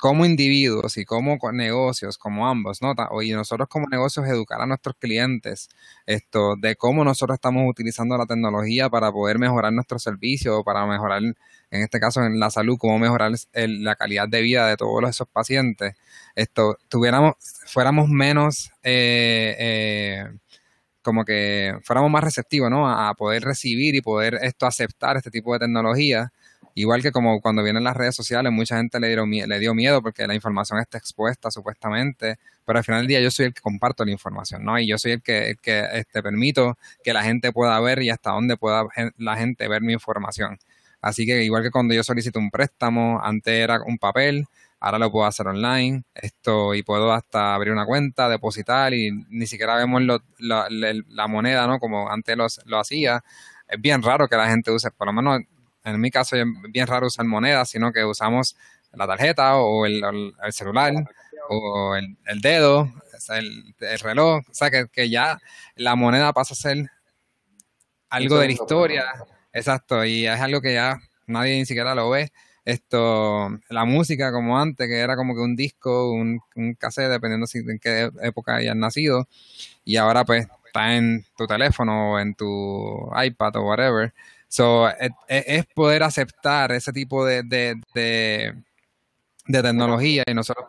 como 0.00 0.24
individuos 0.24 0.96
y 0.96 1.04
como 1.04 1.38
negocios, 1.52 2.18
como 2.18 2.48
ambos, 2.48 2.80
¿no? 2.82 2.94
Y 3.22 3.32
nosotros 3.32 3.68
como 3.68 3.86
negocios 3.88 4.26
educar 4.26 4.60
a 4.60 4.66
nuestros 4.66 4.96
clientes 4.98 5.68
esto 6.06 6.56
de 6.56 6.76
cómo 6.76 7.04
nosotros 7.04 7.36
estamos 7.36 7.64
utilizando 7.68 8.16
la 8.16 8.26
tecnología 8.26 8.88
para 8.88 9.12
poder 9.12 9.38
mejorar 9.38 9.72
nuestro 9.72 9.98
servicio, 9.98 10.62
para 10.64 10.86
mejorar, 10.86 11.22
en 11.22 11.82
este 11.82 12.00
caso, 12.00 12.24
en 12.24 12.38
la 12.40 12.50
salud, 12.50 12.78
cómo 12.78 12.98
mejorar 12.98 13.32
la 13.52 13.96
calidad 13.96 14.28
de 14.28 14.42
vida 14.42 14.66
de 14.68 14.76
todos 14.76 15.08
esos 15.08 15.28
pacientes. 15.28 15.94
Esto, 16.34 16.76
tuviéramos, 16.88 17.34
fuéramos 17.66 18.08
menos, 18.08 18.70
eh, 18.82 19.56
eh, 19.58 20.24
como 21.08 21.24
que 21.24 21.74
fuéramos 21.82 22.10
más 22.10 22.22
receptivos, 22.22 22.70
¿no? 22.70 22.88
A 22.88 23.14
poder 23.14 23.42
recibir 23.42 23.94
y 23.94 24.00
poder 24.02 24.38
esto 24.42 24.66
aceptar 24.66 25.16
este 25.16 25.30
tipo 25.30 25.52
de 25.54 25.60
tecnología 25.60 26.30
Igual 26.78 27.02
que 27.02 27.10
como 27.10 27.40
cuando 27.40 27.64
vienen 27.64 27.82
las 27.82 27.96
redes 27.96 28.14
sociales, 28.14 28.52
mucha 28.52 28.76
gente 28.76 29.00
le, 29.00 29.08
dio 29.58 29.74
miedo 29.74 30.00
porque 30.00 30.28
la 30.28 30.34
información 30.36 30.78
está 30.78 30.96
expuesta 30.96 31.50
supuestamente, 31.50 32.38
pero 32.64 32.78
al 32.78 32.84
final 32.84 33.00
del 33.00 33.08
día 33.08 33.20
yo 33.20 33.32
soy 33.32 33.46
el 33.46 33.54
que 33.54 33.60
comparto 33.60 34.04
la 34.04 34.12
información, 34.12 34.64
¿no? 34.64 34.78
Y 34.78 34.86
yo 34.86 34.96
soy 34.96 35.12
el 35.12 35.22
que, 35.22 35.56
que 35.60 35.84
este, 35.94 36.22
permito 36.22 36.78
que 37.02 37.12
la 37.12 37.24
gente 37.24 37.50
pueda 37.50 37.80
ver 37.80 38.00
y 38.04 38.10
hasta 38.10 38.30
dónde 38.30 38.56
pueda 38.56 38.84
la 39.16 39.36
gente 39.36 39.66
ver 39.66 39.82
mi 39.82 39.92
información. 39.92 40.56
Así 41.00 41.26
que 41.26 41.42
igual 41.42 41.64
que 41.64 41.72
cuando 41.72 41.94
yo 41.94 42.04
solicito 42.04 42.38
un 42.38 42.50
préstamo, 42.50 43.20
antes 43.24 43.54
era 43.54 43.80
un 43.82 43.98
papel, 43.98 44.46
ahora 44.80 44.98
lo 44.98 45.10
puedo 45.10 45.26
hacer 45.26 45.46
online, 45.46 46.04
esto 46.14 46.74
y 46.74 46.82
puedo 46.82 47.12
hasta 47.12 47.54
abrir 47.54 47.72
una 47.72 47.86
cuenta, 47.86 48.28
depositar 48.28 48.94
y 48.94 49.10
ni 49.28 49.46
siquiera 49.46 49.76
vemos 49.76 50.02
la, 50.38 51.26
moneda, 51.28 51.66
¿no? 51.66 51.78
Como 51.78 52.10
antes 52.10 52.36
lo 52.64 52.78
hacía. 52.78 53.22
Es 53.66 53.80
bien 53.80 54.02
raro 54.02 54.28
que 54.28 54.36
la 54.36 54.48
gente 54.48 54.70
use, 54.70 54.90
por 54.90 55.06
lo 55.06 55.12
menos 55.12 55.40
en 55.84 56.00
mi 56.00 56.10
caso 56.10 56.36
es 56.36 56.44
bien 56.70 56.86
raro 56.86 57.06
usar 57.06 57.26
monedas, 57.26 57.70
sino 57.70 57.92
que 57.92 58.04
usamos 58.04 58.56
la 58.92 59.06
tarjeta 59.06 59.56
o 59.56 59.86
el, 59.86 60.02
celular 60.50 60.92
o 61.48 61.96
el, 61.96 62.40
dedo, 62.40 62.90
el, 63.30 63.98
reloj, 64.00 64.42
o 64.48 64.54
sea 64.54 64.70
que, 64.70 65.10
ya 65.10 65.38
la 65.76 65.94
moneda 65.94 66.32
pasa 66.32 66.54
a 66.54 66.56
ser 66.56 66.90
algo 68.10 68.38
de 68.38 68.46
la 68.46 68.52
historia, 68.52 69.04
exacto, 69.52 70.04
y 70.04 70.26
es 70.26 70.40
algo 70.40 70.60
que 70.60 70.74
ya 70.74 70.98
nadie 71.26 71.58
ni 71.58 71.66
siquiera 71.66 71.94
lo 71.94 72.10
ve. 72.10 72.32
Esto, 72.68 73.48
la 73.70 73.86
música 73.86 74.30
como 74.30 74.58
antes, 74.58 74.88
que 74.88 74.98
era 74.98 75.16
como 75.16 75.34
que 75.34 75.40
un 75.40 75.56
disco, 75.56 76.10
un, 76.12 76.40
un 76.54 76.74
cassette, 76.74 77.08
dependiendo 77.08 77.46
si, 77.46 77.60
en 77.60 77.78
qué 77.78 78.10
época 78.20 78.56
hayas 78.56 78.76
nacido, 78.76 79.26
y 79.86 79.96
ahora 79.96 80.26
pues 80.26 80.46
está 80.66 80.94
en 80.94 81.24
tu 81.34 81.46
teléfono 81.46 82.12
o 82.12 82.18
en 82.18 82.34
tu 82.34 83.10
iPad 83.24 83.56
o 83.56 83.62
whatever. 83.62 84.12
So, 84.48 84.86
es, 85.28 85.64
poder 85.74 86.02
aceptar 86.02 86.72
ese 86.72 86.92
tipo 86.92 87.24
de, 87.24 87.42
de, 87.42 87.80
de, 87.94 88.54
tecnología 89.46 90.24
y 90.26 90.34
nosotros 90.34 90.68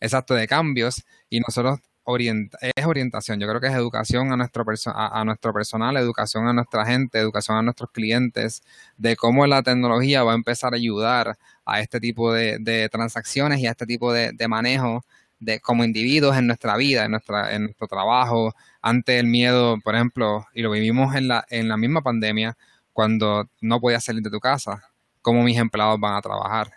exacto 0.00 0.34
de 0.34 0.48
cambios 0.48 1.04
y 1.30 1.38
nosotros 1.38 1.78
es 2.06 2.86
orientación, 2.86 3.40
yo 3.40 3.48
creo 3.48 3.60
que 3.60 3.66
es 3.66 3.74
educación 3.74 4.32
a 4.32 4.36
nuestro, 4.36 4.64
a, 4.94 5.24
nuestro 5.24 5.52
personal, 5.52 5.96
educación 5.96 6.46
a 6.46 6.52
nuestra 6.52 6.86
gente, 6.86 7.18
educación 7.18 7.56
a 7.56 7.62
nuestros 7.62 7.90
clientes, 7.90 8.62
de 8.96 9.16
cómo 9.16 9.46
la 9.46 9.62
tecnología 9.62 10.22
va 10.22 10.32
a 10.32 10.36
empezar 10.36 10.72
a 10.72 10.76
ayudar 10.76 11.36
a 11.64 11.80
este 11.80 11.98
tipo 12.00 12.32
de, 12.32 12.88
transacciones 12.92 13.60
y 13.60 13.66
a 13.66 13.72
este 13.72 13.86
tipo 13.86 14.12
de, 14.12 14.32
manejo 14.48 15.04
de 15.40 15.60
como 15.60 15.84
individuos 15.84 16.36
en 16.36 16.46
nuestra 16.46 16.76
vida, 16.76 17.04
en, 17.04 17.10
nuestra, 17.10 17.52
en 17.54 17.64
nuestro 17.64 17.88
trabajo, 17.88 18.54
ante 18.80 19.18
el 19.18 19.26
miedo, 19.26 19.78
por 19.82 19.94
ejemplo, 19.96 20.46
y 20.54 20.62
lo 20.62 20.70
vivimos 20.70 21.14
en 21.16 21.28
la, 21.28 21.44
en 21.50 21.68
la 21.68 21.76
misma 21.76 22.02
pandemia, 22.02 22.56
cuando 22.92 23.50
no 23.60 23.80
podías 23.80 24.04
salir 24.04 24.22
de 24.22 24.30
tu 24.30 24.40
casa, 24.40 24.82
cómo 25.22 25.42
mis 25.42 25.58
empleados 25.58 26.00
van 26.00 26.14
a 26.14 26.22
trabajar 26.22 26.70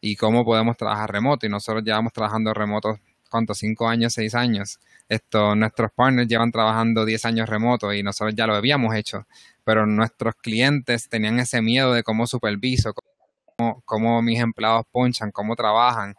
y 0.00 0.16
cómo 0.16 0.44
podemos 0.44 0.76
trabajar 0.76 1.10
remoto. 1.10 1.46
Y 1.46 1.48
nosotros 1.48 1.82
llevamos 1.84 2.12
trabajando 2.12 2.54
remoto 2.54 2.98
¿cuántos? 3.28 3.58
Cinco 3.58 3.88
años, 3.88 4.14
seis 4.14 4.34
años. 4.34 4.78
Esto, 5.08 5.54
nuestros 5.54 5.90
partners 5.92 6.28
llevan 6.28 6.52
trabajando 6.52 7.04
diez 7.04 7.24
años 7.24 7.48
remoto 7.48 7.92
y 7.92 8.02
nosotros 8.02 8.34
ya 8.36 8.46
lo 8.46 8.54
habíamos 8.54 8.94
hecho, 8.94 9.26
pero 9.64 9.86
nuestros 9.86 10.34
clientes 10.36 11.08
tenían 11.08 11.38
ese 11.40 11.62
miedo 11.62 11.92
de 11.92 12.02
cómo 12.02 12.26
superviso, 12.26 12.92
cómo, 13.56 13.82
cómo 13.84 14.22
mis 14.22 14.40
empleados 14.40 14.84
ponchan, 14.90 15.30
cómo 15.32 15.56
trabajan. 15.56 16.14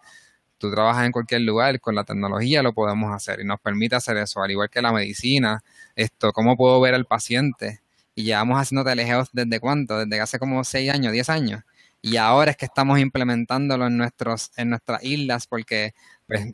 Tú 0.58 0.72
trabajas 0.72 1.06
en 1.06 1.12
cualquier 1.12 1.42
lugar, 1.42 1.80
con 1.80 1.96
la 1.96 2.04
tecnología 2.04 2.64
lo 2.64 2.74
podemos 2.74 3.14
hacer 3.14 3.40
y 3.42 3.46
nos 3.46 3.60
permite 3.62 3.96
hacer 3.96 4.18
eso, 4.18 4.42
al 4.42 4.52
igual 4.52 4.70
que 4.70 4.82
la 4.82 4.92
medicina, 4.92 5.64
esto, 5.96 6.34
cómo 6.34 6.58
puedo 6.58 6.82
ver 6.82 6.96
al 6.96 7.06
paciente. 7.06 7.82
Y 8.16 8.24
llevamos 8.24 8.60
haciendo 8.60 8.84
telegeos 8.84 9.30
desde 9.34 9.60
cuánto, 9.60 10.00
desde 10.00 10.22
hace 10.22 10.40
como 10.40 10.64
seis 10.64 10.92
años, 10.92 11.14
diez 11.14 11.30
años 11.30 11.64
y 12.02 12.18
ahora 12.18 12.52
es 12.52 12.58
que 12.58 12.66
estamos 12.66 13.00
implementándolo 13.00 13.88
en 13.88 13.98
nuestros 13.98 14.52
en 14.58 14.70
nuestras 14.70 15.04
islas 15.04 15.48
porque 15.48 15.94
pues, 16.28 16.54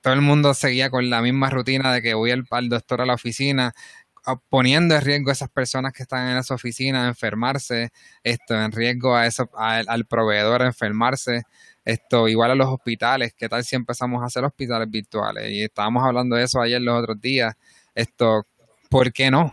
todo 0.00 0.14
el 0.14 0.20
mundo 0.20 0.54
seguía 0.54 0.90
con 0.90 1.10
la 1.10 1.22
misma 1.22 1.50
rutina 1.50 1.92
de 1.92 2.02
que 2.02 2.14
voy 2.14 2.30
al, 2.30 2.68
doctor 2.68 3.00
a 3.00 3.06
la 3.06 3.14
oficina, 3.14 3.72
poniendo 4.48 4.94
en 4.94 5.00
riesgo 5.00 5.30
a 5.30 5.32
esas 5.32 5.50
personas 5.50 5.92
que 5.92 6.04
están 6.04 6.28
en 6.28 6.38
esa 6.38 6.54
oficina 6.54 7.04
a 7.04 7.08
enfermarse, 7.08 7.90
esto, 8.22 8.54
en 8.54 8.72
riesgo 8.72 9.16
a 9.16 9.26
eso, 9.26 9.50
al 9.56 10.06
proveedor 10.06 10.62
a 10.62 10.66
enfermarse, 10.66 11.42
esto, 11.84 12.28
igual 12.28 12.52
a 12.52 12.54
los 12.54 12.68
hospitales, 12.68 13.34
¿qué 13.36 13.48
tal 13.48 13.64
si 13.64 13.74
empezamos 13.74 14.22
a 14.22 14.26
hacer 14.26 14.44
hospitales 14.44 14.88
virtuales? 14.88 15.50
Y 15.50 15.64
estábamos 15.64 16.04
hablando 16.04 16.36
de 16.36 16.44
eso 16.44 16.60
ayer 16.60 16.80
los 16.80 17.00
otros 17.02 17.20
días, 17.20 17.54
esto, 17.94 18.46
¿por 18.88 19.12
qué 19.12 19.30
no? 19.30 19.52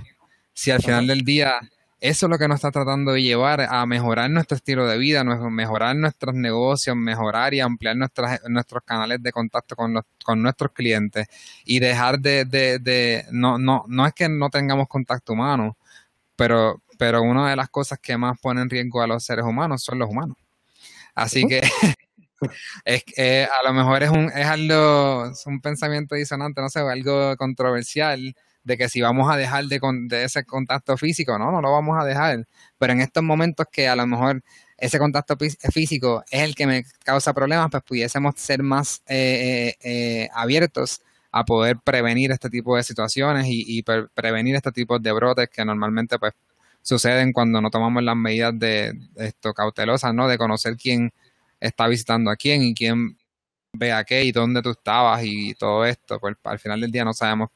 Si 0.54 0.72
al 0.72 0.82
final 0.82 1.08
del 1.08 1.22
día 1.22 1.60
eso 2.02 2.26
es 2.26 2.30
lo 2.30 2.38
que 2.38 2.48
nos 2.48 2.56
está 2.56 2.72
tratando 2.72 3.12
de 3.14 3.22
llevar 3.22 3.62
a 3.62 3.86
mejorar 3.86 4.30
nuestro 4.30 4.56
estilo 4.56 4.88
de 4.88 4.98
vida, 4.98 5.24
mejorar 5.24 5.96
nuestros 5.96 6.34
negocios, 6.34 6.96
mejorar 6.96 7.54
y 7.54 7.60
ampliar 7.60 7.98
nuestras, 7.98 8.40
nuestros 8.48 8.84
canales 8.84 9.22
de 9.22 9.32
contacto 9.32 9.76
con, 9.76 9.94
los, 9.94 10.06
con 10.24 10.42
nuestros 10.42 10.72
clientes 10.72 11.28
y 11.66 11.80
dejar 11.80 12.20
de, 12.20 12.46
de, 12.46 12.80
de, 12.80 13.26
no, 13.32 13.58
no, 13.58 13.84
no 13.88 14.06
es 14.06 14.14
que 14.14 14.30
no 14.30 14.50
tengamos 14.50 14.88
contacto 14.88 15.34
humano, 15.34 15.78
pero, 16.38 16.82
pero 16.98 17.22
una 17.22 17.50
de 17.50 17.56
las 17.58 17.70
cosas 17.70 18.00
que 18.00 18.18
más 18.18 18.40
pone 18.40 18.62
en 18.62 18.70
riesgo 18.70 19.02
a 19.02 19.08
los 19.08 19.24
seres 19.24 19.46
humanos 19.46 19.84
son 19.84 20.00
los 20.00 20.10
humanos. 20.10 20.38
Así 21.16 21.46
que 21.48 21.62
es 22.86 23.04
que 23.04 23.44
a 23.44 23.68
lo 23.68 23.74
mejor 23.74 24.04
es 24.04 24.10
un, 24.10 24.32
es 24.34 24.46
algo, 24.46 25.26
es 25.32 25.46
un 25.46 25.60
pensamiento 25.60 26.16
disonante, 26.16 26.62
no 26.62 26.70
sé, 26.70 26.80
algo 26.80 27.36
controversial, 27.36 28.34
de 28.70 28.78
que 28.78 28.88
si 28.88 29.02
vamos 29.02 29.32
a 29.34 29.36
dejar 29.36 29.66
de, 29.66 29.80
de 30.08 30.24
ese 30.24 30.46
contacto 30.46 30.96
físico, 30.96 31.40
no, 31.40 31.52
no 31.52 31.60
lo 31.60 31.72
vamos 31.72 32.00
a 32.00 32.06
dejar. 32.06 32.48
Pero 32.78 32.94
en 32.94 33.02
estos 33.02 33.24
momentos 33.24 33.66
que 33.72 33.88
a 33.90 33.96
lo 33.96 34.06
mejor 34.06 34.44
ese 34.78 35.00
contacto 35.00 35.36
físico 35.74 36.24
es 36.30 36.42
el 36.44 36.54
que 36.54 36.68
me 36.68 36.84
causa 37.04 37.34
problemas, 37.34 37.70
pues 37.72 37.84
pudiésemos 37.84 38.36
ser 38.38 38.62
más 38.62 39.02
eh, 39.08 39.76
eh, 39.82 40.24
eh, 40.24 40.30
abiertos 40.34 41.02
a 41.32 41.44
poder 41.46 41.78
prevenir 41.84 42.32
este 42.32 42.50
tipo 42.50 42.76
de 42.76 42.84
situaciones 42.84 43.46
y, 43.48 43.84
prevenir 44.14 44.56
este 44.56 44.72
tipo 44.72 45.00
de 45.00 45.12
brotes 45.12 45.50
que 45.50 45.66
normalmente 45.66 46.20
pues 46.20 46.34
suceden 46.84 47.34
cuando 47.34 47.60
no 47.62 47.72
tomamos 47.72 48.04
las 48.04 48.16
medidas 48.16 48.58
de, 48.58 48.94
esto 49.16 49.54
cautelosas, 49.54 50.14
¿no? 50.14 50.28
De 50.28 50.38
conocer 50.38 50.78
quién 50.78 51.12
está 51.60 51.88
visitando 51.88 52.30
a 52.30 52.36
quién 52.36 52.62
y 52.64 52.74
quién 52.76 53.18
ve 53.74 53.92
a 53.92 54.04
qué 54.04 54.24
y 54.24 54.32
dónde 54.32 54.62
tú 54.62 54.72
estabas 54.72 55.22
y 55.24 55.56
todo 55.56 55.86
esto. 55.86 56.20
Pues 56.20 56.36
al 56.44 56.60
final 56.60 56.82
del 56.82 56.92
día 56.92 57.04
no 57.04 57.14
sabemos 57.14 57.50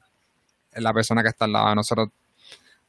la 0.78 0.94
persona 0.94 1.22
que 1.24 1.30
está 1.30 1.46
al 1.46 1.54
lado 1.54 1.70
de 1.70 1.76
nosotros, 1.76 2.10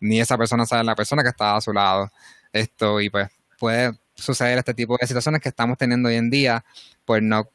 ni 0.00 0.20
esa 0.20 0.36
persona 0.36 0.66
sabe 0.66 0.84
la 0.84 0.94
persona 0.94 1.22
que 1.22 1.30
está 1.30 1.56
a 1.56 1.60
su 1.60 1.72
lado. 1.72 2.10
Esto, 2.52 3.00
y 3.00 3.10
pues 3.10 3.28
puede 3.58 3.92
suceder 4.14 4.58
este 4.58 4.74
tipo 4.74 4.96
de 5.00 5.06
situaciones 5.06 5.40
que 5.40 5.48
estamos 5.48 5.76
teniendo 5.76 6.08
hoy 6.08 6.16
en 6.16 6.30
día, 6.30 6.64
pues 7.04 7.22
no 7.22 7.48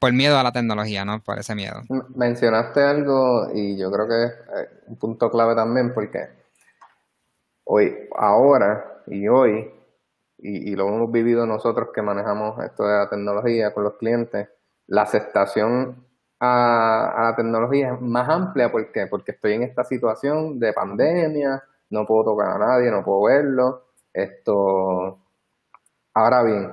por 0.00 0.12
miedo 0.14 0.38
a 0.38 0.42
la 0.42 0.50
tecnología, 0.50 1.04
¿no? 1.04 1.22
Por 1.22 1.38
ese 1.38 1.54
miedo. 1.54 1.82
Mencionaste 2.14 2.82
algo 2.82 3.50
y 3.54 3.76
yo 3.76 3.92
creo 3.92 4.08
que 4.08 4.24
es 4.24 4.30
eh, 4.30 4.68
un 4.86 4.96
punto 4.96 5.30
clave 5.30 5.54
también 5.54 5.92
porque 5.92 6.26
hoy, 7.64 7.94
ahora 8.16 9.02
y 9.06 9.28
hoy, 9.28 9.70
y, 10.38 10.74
lo 10.74 10.88
hemos 10.88 11.12
vivido 11.12 11.44
nosotros 11.44 11.90
que 11.94 12.00
manejamos 12.00 12.58
esto 12.64 12.84
de 12.84 12.96
la 12.96 13.10
tecnología 13.10 13.74
con 13.74 13.84
los 13.84 13.96
clientes, 13.96 14.48
la 14.86 15.02
aceptación 15.02 16.06
a, 16.40 17.28
la 17.30 17.36
tecnología 17.36 17.96
más 18.00 18.28
amplia. 18.28 18.70
¿Por 18.72 18.90
qué? 18.92 19.06
Porque 19.06 19.32
estoy 19.32 19.54
en 19.54 19.62
esta 19.62 19.84
situación 19.84 20.58
de 20.58 20.72
pandemia, 20.72 21.62
no 21.90 22.06
puedo 22.06 22.24
tocar 22.24 22.50
a 22.50 22.58
nadie, 22.58 22.90
no 22.90 23.04
puedo 23.04 23.24
verlo. 23.24 23.84
Esto. 24.12 25.18
Ahora 26.14 26.42
bien, 26.42 26.72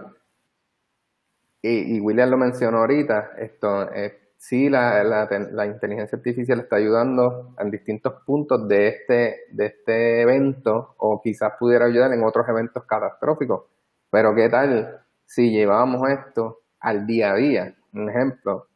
y, 1.61 1.99
William 1.99 2.29
lo 2.29 2.37
mencionó 2.37 2.79
ahorita, 2.79 3.31
esto 3.37 3.91
eh, 3.93 4.31
sí 4.37 4.69
la, 4.69 5.03
la, 5.03 5.65
inteligencia 5.65 6.17
artificial 6.17 6.59
está 6.59 6.77
ayudando 6.77 7.55
en 7.59 7.71
distintos 7.71 8.13
puntos 8.25 8.67
de 8.67 8.87
este, 8.87 9.35
de 9.51 9.65
este 9.65 10.21
evento, 10.21 10.95
o 10.97 11.21
quizás 11.21 11.53
pudiera 11.59 11.85
ayudar 11.85 12.13
en 12.13 12.23
otros 12.23 12.47
eventos 12.47 12.83
catastróficos. 12.85 13.63
Pero 14.09 14.35
¿qué 14.35 14.49
tal 14.49 15.01
si 15.25 15.51
llevamos 15.51 16.09
esto 16.09 16.61
al 16.79 17.05
día 17.05 17.31
a 17.31 17.35
día? 17.35 17.75
Un 17.93 18.09
ejemplo, 18.09 18.67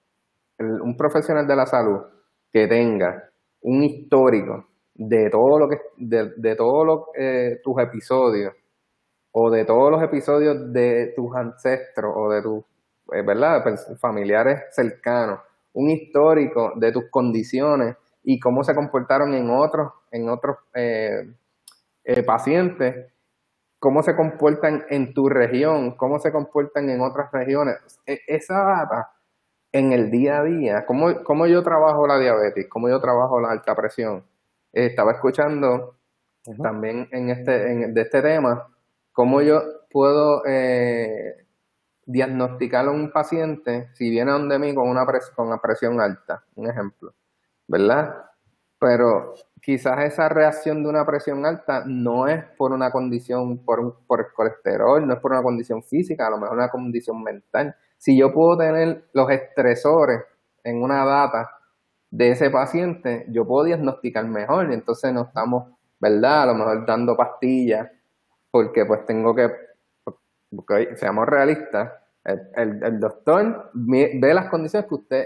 un 0.66 0.96
profesional 0.98 1.48
de 1.48 1.56
la 1.56 1.66
salud 1.66 2.00
que 2.52 2.68
tenga 2.68 3.30
un 3.62 3.84
histórico 3.84 4.68
de 4.94 5.30
todo 5.30 5.60
lo 5.60 5.70
que 5.70 5.78
de, 5.98 6.32
de 6.38 6.56
todos 6.56 7.06
eh, 7.18 7.60
tus 7.64 7.82
episodios 7.82 8.54
o 9.32 9.50
de 9.50 9.66
todos 9.66 9.90
los 9.92 10.04
episodios 10.04 10.72
de 10.74 11.14
tus 11.16 11.36
ancestros 11.36 12.14
o 12.16 12.30
de 12.30 12.42
tus 12.42 12.64
eh, 13.14 13.24
¿verdad? 13.26 13.64
familiares 14.00 14.62
cercanos, 14.72 15.40
un 15.74 15.90
histórico 15.90 16.74
de 16.76 16.92
tus 16.92 17.10
condiciones 17.10 17.96
y 18.24 18.40
cómo 18.40 18.64
se 18.64 18.76
comportaron 18.76 19.34
en 19.34 19.50
otros 19.50 19.92
en 20.12 20.30
otros 20.30 20.58
eh, 20.74 21.34
pacientes, 22.26 23.12
cómo 23.80 24.04
se 24.04 24.16
comportan 24.16 24.84
en 24.90 25.14
tu 25.14 25.30
región, 25.30 25.96
cómo 25.96 26.20
se 26.20 26.32
comportan 26.32 26.90
en 26.90 27.02
otras 27.02 27.32
regiones. 27.32 27.78
E, 28.06 28.20
esa 28.28 28.64
data 28.64 29.12
en 29.72 29.94
el 29.94 30.12
día 30.12 30.40
a 30.40 30.44
día, 30.44 30.86
¿cómo, 30.86 31.24
cómo 31.24 31.48
yo 31.48 31.64
trabajo 31.64 32.08
la 32.08 32.20
diabetes? 32.20 32.68
¿Cómo 32.70 32.90
yo 32.90 33.00
trabajo 33.00 33.40
la 33.40 33.52
alta 33.52 33.76
presión? 33.76 34.26
estaba 34.74 35.12
escuchando 35.12 35.98
también 36.62 37.08
en 37.12 37.30
este, 37.30 37.72
en, 37.72 37.94
de 37.94 38.02
este 38.02 38.22
tema, 38.22 38.68
cómo 39.12 39.42
yo 39.42 39.62
puedo 39.92 40.44
eh, 40.46 41.46
diagnosticar 42.06 42.88
a 42.88 42.92
un 42.92 43.12
paciente 43.12 43.90
si 43.94 44.10
viene 44.10 44.32
donde 44.32 44.58
mí 44.58 44.74
con 44.74 44.90
una, 44.90 45.06
con 45.36 45.48
una 45.48 45.62
presión 45.62 46.00
alta, 46.00 46.46
un 46.56 46.70
ejemplo, 46.70 47.14
¿verdad? 47.68 48.16
Pero 48.80 49.34
quizás 49.62 50.04
esa 50.06 50.30
reacción 50.30 50.84
de 50.84 50.90
una 50.90 51.06
presión 51.06 51.46
alta 51.46 51.84
no 51.86 52.28
es 52.28 52.44
por 52.58 52.72
una 52.72 52.92
condición, 52.92 53.60
por, 53.64 54.00
por 54.08 54.22
el 54.22 54.34
colesterol, 54.34 55.06
no 55.06 55.14
es 55.14 55.20
por 55.20 55.32
una 55.32 55.44
condición 55.44 55.84
física, 55.84 56.28
a 56.28 56.32
lo 56.32 56.38
mejor 56.38 56.58
una 56.58 56.70
condición 56.70 57.22
mental 57.22 57.76
si 58.02 58.18
yo 58.18 58.34
puedo 58.34 58.58
tener 58.58 59.04
los 59.14 59.30
estresores 59.30 60.24
en 60.64 60.82
una 60.82 61.06
data 61.06 61.52
de 62.10 62.32
ese 62.32 62.50
paciente, 62.50 63.28
yo 63.30 63.46
puedo 63.46 63.66
diagnosticar 63.66 64.26
mejor 64.26 64.72
y 64.72 64.74
entonces 64.74 65.14
no 65.14 65.22
estamos, 65.22 65.72
¿verdad? 66.00 66.42
A 66.42 66.46
lo 66.48 66.56
mejor 66.56 66.84
dando 66.88 67.16
pastillas, 67.16 67.92
porque 68.50 68.88
pues 68.88 69.06
tengo 69.06 69.36
que, 69.36 69.52
seamos 70.96 71.28
realistas, 71.28 71.92
el, 72.24 73.00
doctor 73.00 73.70
ve 73.76 74.34
las 74.34 74.50
condiciones 74.50 74.90
que 74.90 74.96
usted 74.96 75.26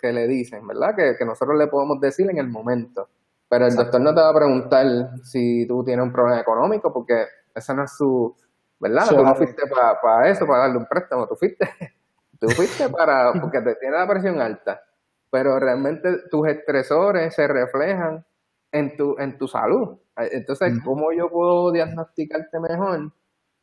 que, 0.00 0.12
le 0.12 0.28
dicen, 0.28 0.64
¿verdad? 0.64 0.94
Que, 0.94 1.24
nosotros 1.24 1.58
le 1.58 1.66
podemos 1.66 2.00
decir 2.00 2.30
en 2.30 2.38
el 2.38 2.48
momento. 2.48 3.08
Pero 3.48 3.66
el 3.66 3.74
doctor 3.74 4.00
no 4.00 4.14
te 4.14 4.20
va 4.20 4.28
a 4.28 4.34
preguntar 4.34 4.86
si 5.24 5.66
tú 5.66 5.82
tienes 5.82 6.04
un 6.04 6.12
problema 6.12 6.40
económico, 6.40 6.92
porque 6.92 7.26
esa 7.52 7.74
no 7.74 7.82
es 7.82 7.96
su, 7.96 8.32
¿verdad? 8.78 9.08
tú 9.08 9.24
no 9.24 9.34
fuiste 9.34 9.64
para 9.66 10.28
eso, 10.28 10.46
para 10.46 10.60
darle 10.60 10.78
un 10.78 10.86
préstamo, 10.86 11.26
tú 11.26 11.34
fuiste 11.34 11.68
Tú 12.42 12.48
fuiste 12.48 12.88
para, 12.88 13.32
porque 13.40 13.60
te 13.60 13.76
tiene 13.76 13.96
la 13.96 14.08
presión 14.08 14.40
alta, 14.40 14.82
pero 15.30 15.60
realmente 15.60 16.28
tus 16.28 16.48
estresores 16.48 17.32
se 17.32 17.46
reflejan 17.46 18.26
en 18.72 18.96
tu, 18.96 19.16
en 19.20 19.38
tu 19.38 19.46
salud. 19.46 19.96
Entonces, 20.16 20.74
¿cómo 20.84 21.12
yo 21.12 21.30
puedo 21.30 21.70
diagnosticarte 21.70 22.58
mejor? 22.58 23.12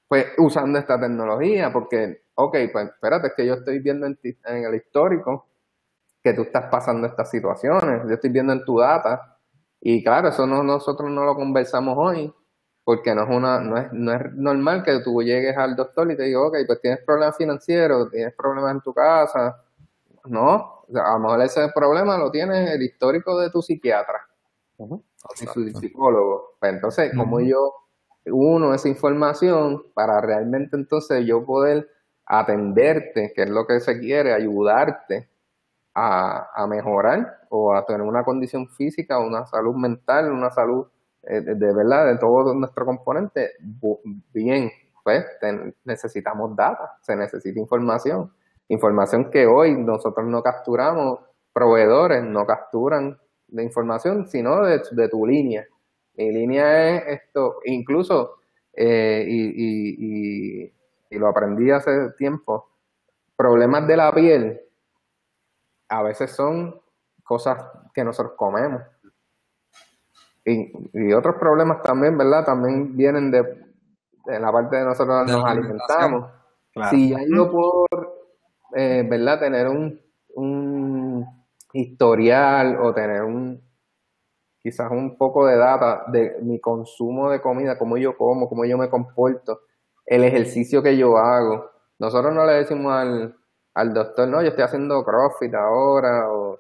Pues 0.08 0.28
usando 0.38 0.80
esta 0.80 0.98
tecnología, 0.98 1.74
porque, 1.74 2.24
ok, 2.36 2.56
pues 2.72 2.88
espérate, 2.88 3.28
es 3.28 3.34
que 3.36 3.46
yo 3.46 3.56
estoy 3.56 3.80
viendo 3.80 4.08
en, 4.08 4.18
el 4.46 4.76
histórico 4.76 5.50
que 6.24 6.34
tú 6.34 6.44
estás 6.44 6.72
pasando 6.72 7.06
estas 7.06 7.30
situaciones. 7.30 8.04
Yo 8.08 8.14
estoy 8.14 8.30
viendo 8.30 8.54
en 8.54 8.64
tu 8.64 8.80
data 8.80 9.38
y 9.82 10.02
claro, 10.06 10.30
eso 10.30 10.48
no, 10.48 10.64
nosotros 10.64 11.12
no 11.12 11.26
lo 11.26 11.36
conversamos 11.36 11.98
hoy 11.98 12.34
porque 12.90 13.14
no 13.14 13.22
es, 13.22 13.30
una, 13.30 13.60
no, 13.60 13.78
es, 13.78 13.94
no 13.94 14.12
es 14.12 14.34
normal 14.34 14.82
que 14.82 15.00
tú 15.02 15.22
llegues 15.22 15.56
al 15.56 15.76
doctor 15.76 16.12
y 16.12 16.18
te 16.18 16.24
diga, 16.24 16.42
ok, 16.42 16.56
pues 16.66 16.82
tienes 16.82 17.00
problemas 17.06 17.38
financieros, 17.38 18.10
tienes 18.10 18.34
problemas 18.34 18.72
en 18.72 18.82
tu 18.82 18.96
casa. 18.96 19.64
No, 20.26 20.86
a 20.96 21.14
lo 21.14 21.20
mejor 21.20 21.40
ese 21.44 21.70
problema 21.70 22.18
lo 22.18 22.32
tienes 22.32 22.68
el 22.72 22.82
histórico 22.82 23.40
de 23.40 23.52
tu 23.52 23.62
psiquiatra 23.62 24.28
o 24.80 25.04
de 25.40 25.46
su 25.46 25.80
psicólogo. 25.80 26.56
Pues 26.60 26.74
entonces, 26.74 27.12
como 27.16 27.40
yo 27.42 27.76
uno 28.26 28.74
esa 28.74 28.90
información 28.90 29.84
para 29.94 30.20
realmente 30.20 30.76
entonces 30.76 31.24
yo 31.28 31.46
poder 31.46 31.88
atenderte, 32.26 33.34
que 33.36 33.44
es 33.44 33.50
lo 33.52 33.68
que 33.68 33.82
se 33.82 34.00
quiere, 34.00 34.34
ayudarte 34.34 35.30
a, 35.94 36.66
mejorar 36.68 37.38
o 37.50 37.72
a 37.72 37.86
tener 37.86 38.02
una 38.02 38.24
condición 38.24 38.68
física, 38.68 39.20
una 39.20 39.46
salud 39.46 39.76
mental, 39.76 40.32
una 40.32 40.50
salud 40.50 40.88
eh, 41.24 41.42
de, 41.42 41.74
verdad, 41.74 42.08
de 42.08 42.18
todo 42.18 42.54
nuestro 42.54 42.86
componente, 42.86 43.52
bien, 44.34 44.70
pues 45.04 45.26
necesitamos 45.84 46.56
data, 46.56 46.98
se 47.02 47.16
necesita 47.16 47.60
información. 47.60 48.32
Información 48.68 49.30
que 49.32 49.46
hoy 49.48 49.76
nosotros 49.76 50.28
no 50.28 50.42
capturamos, 50.42 51.20
proveedores 51.52 52.24
no 52.24 52.46
capturan 52.46 53.18
de 53.48 53.64
información, 53.64 54.28
sino 54.28 54.62
de, 54.64 54.82
de 54.92 55.10
tu 55.10 55.26
línea. 55.26 55.66
Mi 56.16 56.32
línea 56.32 56.98
es 56.98 57.22
esto, 57.22 57.56
incluso, 57.66 58.36
eh, 58.74 59.26
y, 59.28 60.66
y, 60.66 60.74
y 61.10 61.18
lo 61.18 61.28
aprendí 61.28 61.72
hace 61.72 61.92
tiempo, 62.18 62.70
problemas 63.36 63.88
de 63.88 63.98
la 63.98 64.12
piel 64.14 64.62
a 65.90 66.04
veces 66.04 66.32
son 66.32 66.80
cosas 67.24 67.58
que 67.94 68.04
nosotros 68.04 68.36
comemos. 68.38 68.82
Y, 70.52 71.14
otros 71.14 71.36
problemas 71.36 71.82
también, 71.82 72.18
¿verdad? 72.18 72.46
También 72.46 72.96
vienen 72.96 73.32
de, 73.32 73.44
la 74.26 74.52
parte 74.52 74.78
de 74.78 74.86
nosotros 74.86 75.26
nos 75.28 75.46
alimentamos. 75.46 76.32
Si 76.90 77.14
hay 77.14 77.26
yo 77.34 77.52
por, 77.52 77.88
eh, 78.76 79.06
¿verdad? 79.10 79.40
Tener 79.40 79.68
un, 79.68 80.00
un 80.36 81.26
historial 81.74 82.78
o 82.82 82.94
tener 82.94 83.24
un 83.24 83.62
quizás 84.60 84.92
un 84.92 85.18
poco 85.18 85.46
de 85.48 85.58
data 85.58 86.04
de 86.08 86.38
mi 86.42 86.60
consumo 86.60 87.30
de 87.30 87.42
comida, 87.42 87.78
cómo 87.78 87.98
yo 87.98 88.18
como, 88.18 88.50
cómo 88.50 88.66
yo 88.66 88.78
me 88.78 88.90
comporto, 88.90 89.62
el 90.06 90.24
ejercicio 90.24 90.84
que 90.84 90.98
yo 90.98 91.18
hago. 91.18 91.72
Nosotros 91.98 92.34
no 92.34 92.46
le 92.46 92.54
decimos 92.54 92.94
al, 92.94 93.36
al 93.74 93.94
doctor, 93.94 94.28
no, 94.28 94.42
yo 94.42 94.50
estoy 94.50 94.64
haciendo 94.64 95.04
CrossFit 95.04 95.54
ahora, 95.54 96.30
o 96.32 96.60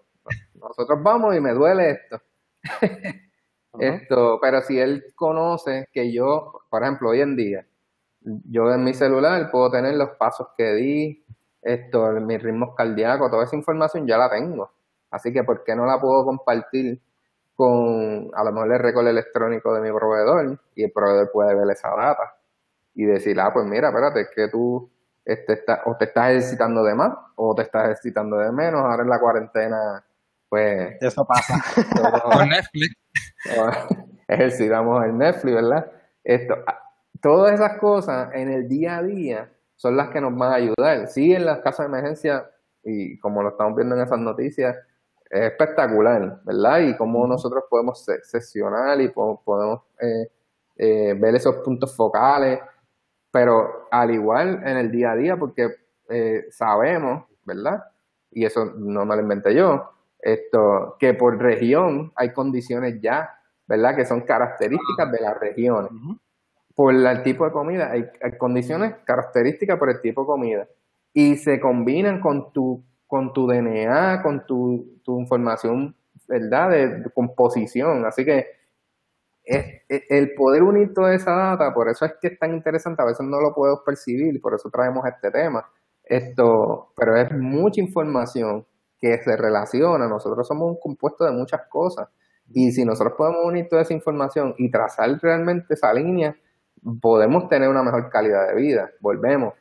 nosotros 0.55 0.99
vamos 1.03 1.35
y 1.35 1.41
me 1.41 1.53
duele 1.53 1.91
esto. 1.91 2.21
Esto, 3.77 4.39
pero 4.41 4.61
si 4.61 4.79
él 4.79 5.05
conoce 5.15 5.87
que 5.91 6.11
yo, 6.11 6.61
por 6.69 6.81
ejemplo, 6.81 7.09
hoy 7.09 7.21
en 7.21 7.35
día, 7.35 7.65
yo 8.21 8.71
en 8.73 8.83
mi 8.83 8.93
celular 8.93 9.49
puedo 9.51 9.69
tener 9.71 9.95
los 9.95 10.09
pasos 10.11 10.47
que 10.57 10.73
di, 10.73 11.23
esto, 11.61 12.11
mis 12.13 12.41
ritmos 12.41 12.75
cardíacos, 12.75 13.29
toda 13.29 13.43
esa 13.43 13.55
información 13.55 14.07
ya 14.07 14.17
la 14.17 14.29
tengo. 14.29 14.71
Así 15.11 15.33
que, 15.33 15.43
¿por 15.43 15.63
qué 15.63 15.75
no 15.75 15.85
la 15.85 15.99
puedo 15.99 16.25
compartir 16.25 16.99
con, 17.55 18.29
a 18.33 18.43
lo 18.43 18.51
mejor 18.51 18.73
el 18.73 18.79
récord 18.79 19.07
electrónico 19.07 19.73
de 19.73 19.81
mi 19.81 19.91
proveedor? 19.97 20.59
Y 20.75 20.83
el 20.83 20.91
proveedor 20.91 21.31
puede 21.31 21.55
ver 21.55 21.69
esa 21.71 21.89
data 21.89 22.35
y 22.95 23.05
decir, 23.05 23.39
ah, 23.39 23.51
pues 23.53 23.65
mira, 23.65 23.89
espérate, 23.89 24.21
es 24.21 24.29
que 24.35 24.47
tú 24.47 24.89
este, 25.25 25.53
está, 25.53 25.83
o 25.85 25.95
te 25.95 26.05
estás 26.05 26.31
ejercitando 26.31 26.83
de 26.83 26.95
más 26.95 27.11
o 27.35 27.53
te 27.55 27.63
estás 27.63 27.85
ejercitando 27.85 28.37
de 28.37 28.51
menos. 28.51 28.81
Ahora 28.81 29.03
en 29.03 29.09
la 29.09 29.19
cuarentena, 29.19 30.03
pues... 30.47 30.97
Eso 31.01 31.25
pasa. 31.25 31.55
Con 32.23 32.49
Netflix. 32.49 32.95
Ejercitamos 34.27 35.05
en 35.05 35.17
Netflix, 35.17 35.55
¿verdad? 35.55 35.91
Esto, 36.23 36.55
todas 37.21 37.53
esas 37.53 37.79
cosas 37.79 38.29
en 38.33 38.51
el 38.51 38.67
día 38.67 38.97
a 38.97 39.03
día 39.03 39.51
son 39.75 39.97
las 39.97 40.09
que 40.09 40.21
nos 40.21 40.35
van 40.37 40.51
a 40.51 40.55
ayudar. 40.55 41.07
Sí, 41.07 41.33
en 41.33 41.45
las 41.45 41.59
casas 41.59 41.89
de 41.89 41.97
emergencia, 41.97 42.49
y 42.83 43.17
como 43.19 43.41
lo 43.41 43.49
estamos 43.49 43.75
viendo 43.75 43.95
en 43.95 44.01
esas 44.01 44.19
noticias, 44.19 44.75
es 45.29 45.41
espectacular, 45.41 46.41
¿verdad? 46.43 46.79
Y 46.79 46.97
cómo 46.97 47.25
nosotros 47.27 47.63
podemos 47.69 48.05
sesionar 48.23 48.99
y 49.01 49.09
podemos, 49.09 49.81
eh, 50.01 50.29
eh, 50.75 51.13
ver 51.13 51.35
esos 51.35 51.55
puntos 51.57 51.95
focales 51.95 52.59
pero 53.31 53.87
al 53.91 54.11
igual 54.11 54.61
en 54.65 54.77
el 54.77 54.91
día 54.91 55.11
a 55.11 55.15
día, 55.15 55.37
porque 55.37 55.75
eh, 56.09 56.45
sabemos, 56.51 57.25
¿verdad? 57.45 57.83
Y 58.31 58.45
eso 58.45 58.65
no 58.65 59.05
me 59.05 59.15
lo 59.15 59.21
inventé 59.21 59.53
yo, 59.53 59.91
esto, 60.19 60.97
que 60.99 61.13
por 61.13 61.37
región 61.37 62.11
hay 62.15 62.33
condiciones 62.33 62.99
ya, 63.01 63.29
¿verdad? 63.67 63.95
Que 63.95 64.05
son 64.05 64.21
características 64.21 65.11
de 65.11 65.21
las 65.21 65.39
regiones. 65.39 65.91
Por 66.75 66.93
el 66.93 67.23
tipo 67.23 67.45
de 67.45 67.51
comida, 67.51 67.91
hay, 67.91 68.05
condiciones 68.37 68.95
características 69.05 69.77
por 69.77 69.89
el 69.89 70.01
tipo 70.01 70.21
de 70.21 70.27
comida. 70.27 70.67
Y 71.13 71.37
se 71.37 71.59
combinan 71.59 72.19
con 72.19 72.51
tu, 72.53 72.83
con 73.07 73.33
tu 73.33 73.47
DNA, 73.47 74.21
con 74.21 74.45
tu, 74.45 74.99
tu 75.03 75.19
información, 75.19 75.95
¿verdad? 76.27 76.69
de 76.69 77.11
composición. 77.13 78.05
Así 78.05 78.23
que 78.23 78.59
es, 79.43 79.81
el 79.87 80.33
poder 80.35 80.63
unir 80.63 80.93
toda 80.93 81.13
esa 81.15 81.31
data, 81.31 81.73
por 81.73 81.89
eso 81.89 82.05
es 82.05 82.13
que 82.21 82.27
es 82.27 82.39
tan 82.39 82.53
interesante, 82.53 83.01
a 83.01 83.05
veces 83.05 83.25
no 83.25 83.41
lo 83.41 83.53
puedo 83.53 83.83
percibir, 83.83 84.39
por 84.39 84.53
eso 84.53 84.69
traemos 84.69 85.05
este 85.07 85.31
tema. 85.31 85.65
Esto, 86.03 86.93
pero 86.95 87.15
es 87.15 87.31
mucha 87.31 87.81
información 87.81 88.65
que 88.99 89.17
se 89.19 89.35
relaciona, 89.37 90.07
nosotros 90.07 90.47
somos 90.47 90.69
un 90.69 90.79
compuesto 90.79 91.25
de 91.25 91.31
muchas 91.31 91.61
cosas. 91.69 92.07
Y 92.51 92.71
si 92.71 92.83
nosotros 92.83 93.13
podemos 93.17 93.45
unir 93.45 93.67
toda 93.69 93.83
esa 93.83 93.93
información 93.93 94.55
y 94.57 94.71
trazar 94.71 95.09
realmente 95.21 95.73
esa 95.73 95.93
línea, 95.93 96.35
podemos 97.01 97.47
tener 97.47 97.69
una 97.69 97.83
mejor 97.83 98.09
calidad 98.09 98.47
de 98.47 98.55
vida. 98.55 98.91
Volvemos 98.99 99.53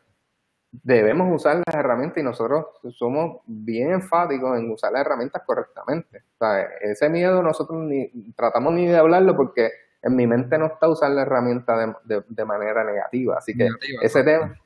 debemos 0.71 1.35
usar 1.35 1.63
las 1.67 1.75
herramientas 1.75 2.19
y 2.19 2.23
nosotros 2.23 2.67
somos 2.91 3.41
bien 3.47 3.93
enfáticos 3.93 4.59
en 4.59 4.71
usar 4.71 4.93
las 4.93 5.01
herramientas 5.03 5.43
correctamente. 5.47 6.25
O 6.35 6.39
sea, 6.39 6.63
ese 6.83 7.09
miedo 7.09 7.43
nosotros 7.43 7.81
ni 7.81 8.09
tratamos 8.33 8.75
ni 8.75 8.87
de 8.87 8.97
hablarlo 8.97 9.37
porque 9.37 9.71
en 10.03 10.15
mi 10.15 10.27
mente 10.27 10.59
no 10.59 10.67
está 10.67 10.89
usar 10.89 11.11
la 11.11 11.23
herramienta 11.23 11.95
de, 12.05 12.45
manera 12.45 12.85
negativa. 12.85 13.39
Así 13.39 13.57
que 13.57 13.69
ese 14.03 14.23
tema, 14.23 14.61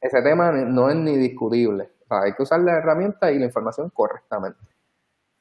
ese 0.00 0.22
tema 0.22 0.52
no 0.52 0.90
es 0.90 0.96
ni 0.96 1.16
discutible. 1.16 1.90
Hay 2.08 2.32
que 2.34 2.42
usar 2.42 2.60
la 2.60 2.78
herramienta 2.78 3.30
y 3.32 3.38
la 3.38 3.46
información 3.46 3.90
correctamente. 3.90 4.60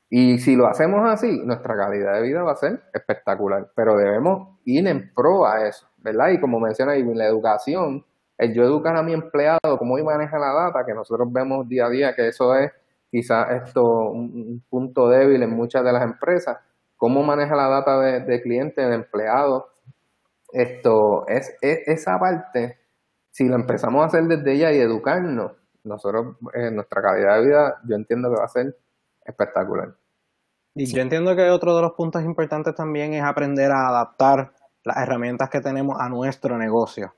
Y 0.10 0.40
si 0.40 0.56
lo 0.56 0.68
hacemos 0.68 1.02
así, 1.10 1.42
nuestra 1.44 1.76
calidad 1.76 2.14
de 2.14 2.22
vida 2.22 2.44
va 2.44 2.54
a 2.54 2.56
ser 2.56 2.84
espectacular. 2.94 3.72
Pero 3.76 3.96
debemos 3.96 4.60
ir 4.66 4.88
en 4.88 5.12
pro 5.14 5.46
a 5.46 5.68
eso, 5.68 5.88
¿verdad? 5.98 6.30
Y 6.30 6.40
como 6.40 6.60
menciona 6.60 6.94
ahí, 6.94 7.04
la 7.04 7.26
educación 7.26 8.06
el 8.38 8.54
yo 8.54 8.64
educar 8.64 8.96
a 8.98 9.04
mi 9.04 9.14
empleado 9.14 9.78
cómo 9.78 9.98
maneja 10.04 10.38
la 10.38 10.54
data, 10.54 10.86
que 10.86 10.94
nosotros 10.94 11.32
vemos 11.32 11.68
día 11.68 11.86
a 11.86 11.90
día 11.90 12.16
que 12.16 12.28
eso 12.28 12.56
es 12.56 12.72
quizás 13.10 13.48
esto 13.64 13.82
un, 13.84 14.62
punto 14.70 15.08
débil 15.08 15.42
en 15.42 15.52
muchas 15.52 15.84
de 15.86 15.94
las 15.94 16.04
empresas, 16.04 16.58
cómo 16.98 17.24
maneja 17.24 17.56
la 17.56 17.70
data 17.70 18.00
de, 18.00 18.42
clientes, 18.42 18.88
de 18.88 18.96
empleados, 18.96 19.64
esto 20.52 21.26
es, 21.28 21.56
esa 21.62 22.20
parte, 22.20 22.78
si 23.32 23.48
lo 23.48 23.56
empezamos 23.56 24.04
a 24.04 24.08
hacer 24.08 24.24
desde 24.24 24.58
ya 24.58 24.72
y 24.74 24.80
educarnos, 24.80 25.54
nosotros, 25.86 26.36
en 26.54 26.62
eh, 26.66 26.72
nuestra 26.72 27.02
calidad 27.02 27.38
de 27.38 27.46
vida, 27.46 27.82
yo 27.88 27.96
entiendo 27.96 28.30
que 28.30 28.40
va 28.40 28.46
a 28.46 28.50
ser 28.50 28.78
espectacular. 29.24 29.96
Y 30.74 30.86
yo 30.88 31.02
entiendo 31.02 31.36
que 31.36 31.50
otro 31.50 31.76
de 31.76 31.82
los 31.82 31.94
puntos 31.94 32.24
importantes 32.24 32.76
también 32.76 33.14
es 33.14 33.24
aprender 33.24 33.72
a 33.72 33.88
adaptar 33.88 34.52
las 34.84 34.98
herramientas 34.98 35.50
que 35.50 35.62
tenemos 35.62 35.98
a 36.00 36.10
nuestro 36.10 36.58
negocio 36.58 37.14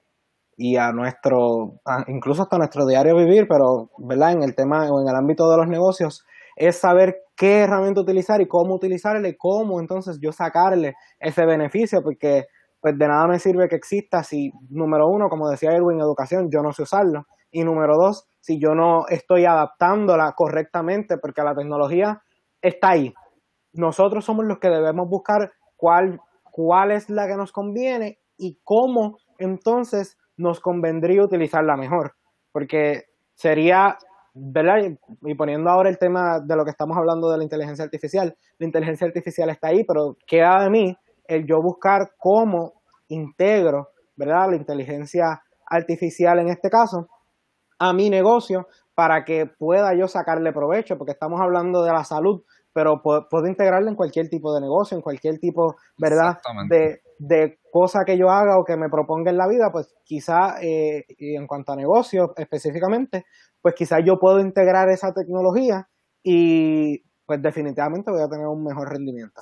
y 0.56 0.78
a 0.78 0.92
nuestro, 0.92 1.80
incluso 2.08 2.44
hasta 2.44 2.58
nuestro 2.58 2.86
diario 2.86 3.16
vivir, 3.16 3.48
pero 3.48 3.90
¿verdad? 3.98 4.34
en 4.34 4.44
el 4.44 4.56
tema 4.56 4.92
o 4.92 5.02
en 5.02 5.08
el 5.08 5.16
ámbito 5.16 5.50
de 5.50 5.58
los 5.58 5.68
negocios, 5.68 6.26
es 6.56 6.78
saber 6.78 7.24
qué 7.36 7.60
herramienta 7.60 8.02
utilizar 8.02 8.42
y 8.42 8.48
cómo 8.48 8.74
utilizarle, 8.74 9.38
cómo 9.38 9.80
entonces 9.80 10.20
yo 10.20 10.32
sacarle 10.32 10.96
ese 11.20 11.46
beneficio, 11.46 12.02
porque 12.04 12.48
pues 12.80 12.98
de 12.98 13.08
nada 13.08 13.28
me 13.28 13.40
sirve 13.40 13.70
que 13.70 13.76
exista 13.76 14.24
si, 14.24 14.52
número 14.70 15.08
uno, 15.08 15.30
como 15.30 15.50
decía 15.50 15.72
Erwin, 15.72 16.00
educación, 16.00 16.50
yo 16.50 16.62
no 16.62 16.74
sé 16.74 16.84
usarlo, 16.84 17.28
y 17.52 17.64
número 17.64 17.96
dos, 17.98 18.28
si 18.40 18.60
yo 18.60 18.76
no 18.76 19.08
estoy 19.10 19.46
adaptándola 19.46 20.34
correctamente, 20.36 21.18
porque 21.18 21.44
la 21.44 21.56
tecnología 21.56 22.22
está 22.62 22.92
ahí. 22.92 23.14
Nosotros 23.74 24.26
somos 24.26 24.46
los 24.46 24.60
que 24.60 24.70
debemos 24.70 25.10
buscar 25.10 25.52
cuál, 25.76 26.20
cuál 26.52 26.92
es 26.92 27.10
la 27.10 27.28
que 27.28 27.36
nos 27.36 27.52
conviene 27.52 28.20
y 28.38 28.60
cómo 28.64 29.18
entonces 29.38 30.18
nos 30.38 30.60
convendría 30.60 31.24
utilizarla 31.24 31.76
mejor, 31.76 32.16
porque 32.52 33.06
sería, 33.34 33.98
¿verdad? 34.34 34.98
Y 35.24 35.36
poniendo 35.36 35.70
ahora 35.70 35.90
el 35.90 35.98
tema 35.98 36.40
de 36.40 36.56
lo 36.56 36.64
que 36.64 36.72
estamos 36.72 36.98
hablando 36.98 37.30
de 37.30 37.38
la 37.38 37.44
inteligencia 37.44 37.86
artificial, 37.86 38.36
la 38.60 38.66
inteligencia 38.66 39.08
artificial 39.08 39.50
está 39.50 39.70
ahí, 39.70 39.84
pero 39.84 40.18
queda 40.26 40.64
de 40.64 40.70
mí 40.70 40.98
el 41.28 41.46
yo 41.46 41.62
buscar 41.62 42.12
cómo 42.18 42.74
integro, 43.10 43.90
¿verdad? 44.16 44.50
La 44.52 44.56
inteligencia 44.56 45.42
artificial 45.70 46.40
en 46.40 46.50
este 46.50 46.70
caso 46.70 47.08
a 47.80 47.94
mi 47.94 48.10
negocio 48.10 48.68
para 48.96 49.24
que 49.24 49.46
pueda 49.46 49.94
yo 49.94 50.08
sacarle 50.08 50.52
provecho, 50.52 50.98
porque 50.98 51.12
estamos 51.12 51.40
hablando 51.40 51.84
de 51.84 51.92
la 51.92 52.04
salud, 52.04 52.42
pero 52.74 53.02
puedo, 53.02 53.28
puedo 53.30 53.48
en 53.48 53.96
cualquier 53.96 54.30
tipo 54.30 54.54
de 54.54 54.62
negocio, 54.62 54.96
en 54.96 55.02
cualquier 55.02 55.40
tipo, 55.40 55.76
¿verdad? 55.98 56.38
De, 56.70 57.02
de 57.20 57.60
cosa 57.72 58.04
que 58.06 58.18
yo 58.18 58.30
haga 58.30 58.58
o 58.60 58.64
que 58.64 58.78
me 58.78 58.90
proponga 58.90 59.32
en 59.32 59.38
la 59.38 59.48
vida, 59.48 59.70
pues 59.72 59.94
quizá 60.04 60.62
eh, 60.62 61.06
en 61.20 61.48
cuanto 61.48 61.74
a 61.74 61.76
negocios 61.76 62.32
específicamente, 62.38 63.26
pues 63.62 63.76
quizá 63.76 64.00
yo 64.00 64.20
puedo 64.20 64.40
integrar 64.40 64.90
esa 64.90 65.14
tecnología 65.14 65.88
y 66.24 67.04
pues 67.26 67.42
definitivamente 67.42 68.12
voy 68.12 68.22
a 68.22 68.30
tener 68.30 68.48
un 68.48 68.64
mejor 68.64 68.90
rendimiento. 68.90 69.42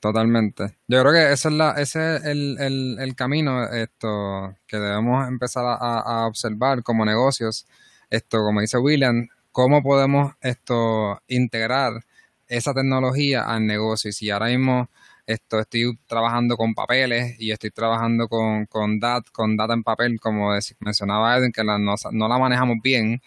Totalmente. 0.00 0.76
Yo 0.88 1.00
creo 1.00 1.12
que 1.12 1.32
ese 1.32 1.48
es, 1.48 1.54
la, 1.54 1.72
ese 1.72 2.16
es 2.16 2.24
el, 2.24 2.96
el, 3.00 3.14
camino 3.16 3.64
esto, 3.64 4.54
que 4.66 4.76
debemos 4.76 5.26
empezar 5.26 5.64
a, 5.66 6.26
observar 6.26 6.82
como 6.82 7.04
negocios. 7.04 7.66
Esto, 8.10 8.38
como 8.38 8.60
dice 8.60 8.78
William, 8.78 9.28
cómo 9.52 9.82
podemos 9.82 10.34
esto 10.42 11.20
integrar 11.28 12.04
esa 12.46 12.74
tecnología 12.74 13.42
al 13.44 13.66
negocio. 13.66 14.10
Y 14.10 14.12
si 14.12 14.30
ahora 14.30 14.46
mismo 14.46 14.88
esto, 15.26 15.58
estoy 15.60 15.98
trabajando 16.06 16.56
con 16.56 16.74
papeles 16.74 17.34
y 17.40 17.50
estoy 17.50 17.70
trabajando 17.70 18.28
con, 18.28 19.00
data, 19.00 19.28
con 19.32 19.56
data 19.56 19.74
en 19.74 19.82
papel, 19.82 20.20
como 20.20 20.50
mencionaba 20.80 21.36
Edwin, 21.36 21.52
que 21.52 21.64
la, 21.64 21.78
no, 21.78 21.94
no, 22.12 22.28
la 22.28 22.38
manejamos 22.38 22.76
bien, 22.82 23.20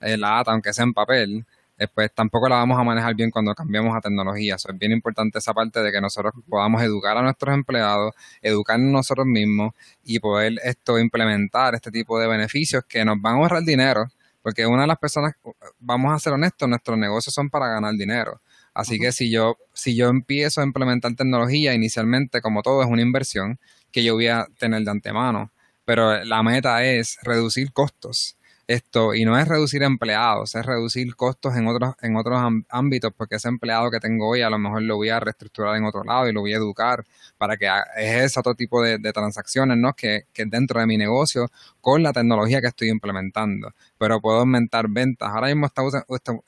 eh, 0.00 0.16
la 0.16 0.30
data, 0.30 0.52
aunque 0.52 0.72
sea 0.72 0.84
en 0.84 0.94
papel, 0.94 1.46
pues 1.92 2.12
tampoco 2.14 2.48
la 2.48 2.56
vamos 2.56 2.78
a 2.78 2.84
manejar 2.84 3.14
bien 3.14 3.30
cuando 3.30 3.54
cambiemos 3.54 3.96
a 3.96 4.00
tecnología. 4.00 4.54
es 4.56 4.78
bien 4.78 4.92
importante 4.92 5.38
esa 5.38 5.52
parte 5.52 5.82
de 5.82 5.90
que 5.90 6.00
nosotros 6.00 6.32
podamos 6.48 6.82
educar 6.82 7.16
a 7.16 7.22
nuestros 7.22 7.54
empleados, 7.54 8.14
educarnos 8.42 8.92
nosotros 8.92 9.26
mismos 9.26 9.72
y 10.04 10.20
poder 10.20 10.54
esto 10.64 10.98
implementar 10.98 11.74
este 11.74 11.90
tipo 11.90 12.18
de 12.18 12.28
beneficios 12.28 12.84
que 12.88 13.04
nos 13.04 13.20
van 13.20 13.34
a 13.34 13.38
ahorrar 13.38 13.62
dinero, 13.62 14.06
porque 14.42 14.66
una 14.66 14.82
de 14.82 14.88
las 14.88 14.98
personas, 14.98 15.34
vamos 15.78 16.14
a 16.14 16.18
ser 16.18 16.32
honestos, 16.34 16.68
nuestros 16.68 16.98
negocios 16.98 17.34
son 17.34 17.50
para 17.50 17.68
ganar 17.68 17.94
dinero. 17.94 18.40
Así 18.74 18.98
que 18.98 19.12
si 19.12 19.30
yo, 19.30 19.56
si 19.72 19.96
yo 19.96 20.08
empiezo 20.08 20.60
a 20.60 20.64
implementar 20.64 21.14
tecnología, 21.14 21.74
inicialmente, 21.74 22.40
como 22.40 22.62
todo, 22.62 22.82
es 22.82 22.88
una 22.88 23.02
inversión 23.02 23.58
que 23.92 24.02
yo 24.04 24.14
voy 24.14 24.26
a 24.28 24.46
tener 24.58 24.82
de 24.82 24.90
antemano. 24.90 25.52
Pero 25.84 26.24
la 26.24 26.42
meta 26.42 26.84
es 26.84 27.18
reducir 27.22 27.72
costos 27.72 28.36
esto, 28.66 29.14
y 29.14 29.24
no 29.24 29.38
es 29.38 29.46
reducir 29.48 29.82
empleados, 29.82 30.54
es 30.54 30.64
reducir 30.64 31.14
costos 31.16 31.56
en 31.56 31.66
otros, 31.66 31.94
en 32.02 32.16
otros 32.16 32.40
ámbitos, 32.68 33.12
porque 33.16 33.36
ese 33.36 33.48
empleado 33.48 33.90
que 33.90 34.00
tengo 34.00 34.28
hoy 34.28 34.42
a 34.42 34.50
lo 34.50 34.58
mejor 34.58 34.82
lo 34.82 34.96
voy 34.96 35.10
a 35.10 35.20
reestructurar 35.20 35.76
en 35.76 35.84
otro 35.84 36.04
lado 36.04 36.28
y 36.28 36.32
lo 36.32 36.40
voy 36.40 36.54
a 36.54 36.56
educar 36.56 37.04
para 37.38 37.56
que 37.56 37.68
ejerza 37.96 38.40
otro 38.40 38.54
tipo 38.54 38.82
de, 38.82 38.98
transacciones, 39.12 39.76
¿no? 39.76 39.92
Que, 39.92 40.24
que 40.32 40.44
dentro 40.46 40.80
de 40.80 40.86
mi 40.86 40.96
negocio 40.96 41.50
con 41.80 42.02
la 42.02 42.12
tecnología 42.12 42.60
que 42.60 42.68
estoy 42.68 42.88
implementando. 42.90 43.72
Pero 43.98 44.20
puedo 44.20 44.40
aumentar 44.40 44.88
ventas. 44.88 45.30
Ahora 45.30 45.48
mismo 45.48 45.66
estamos, 45.66 45.94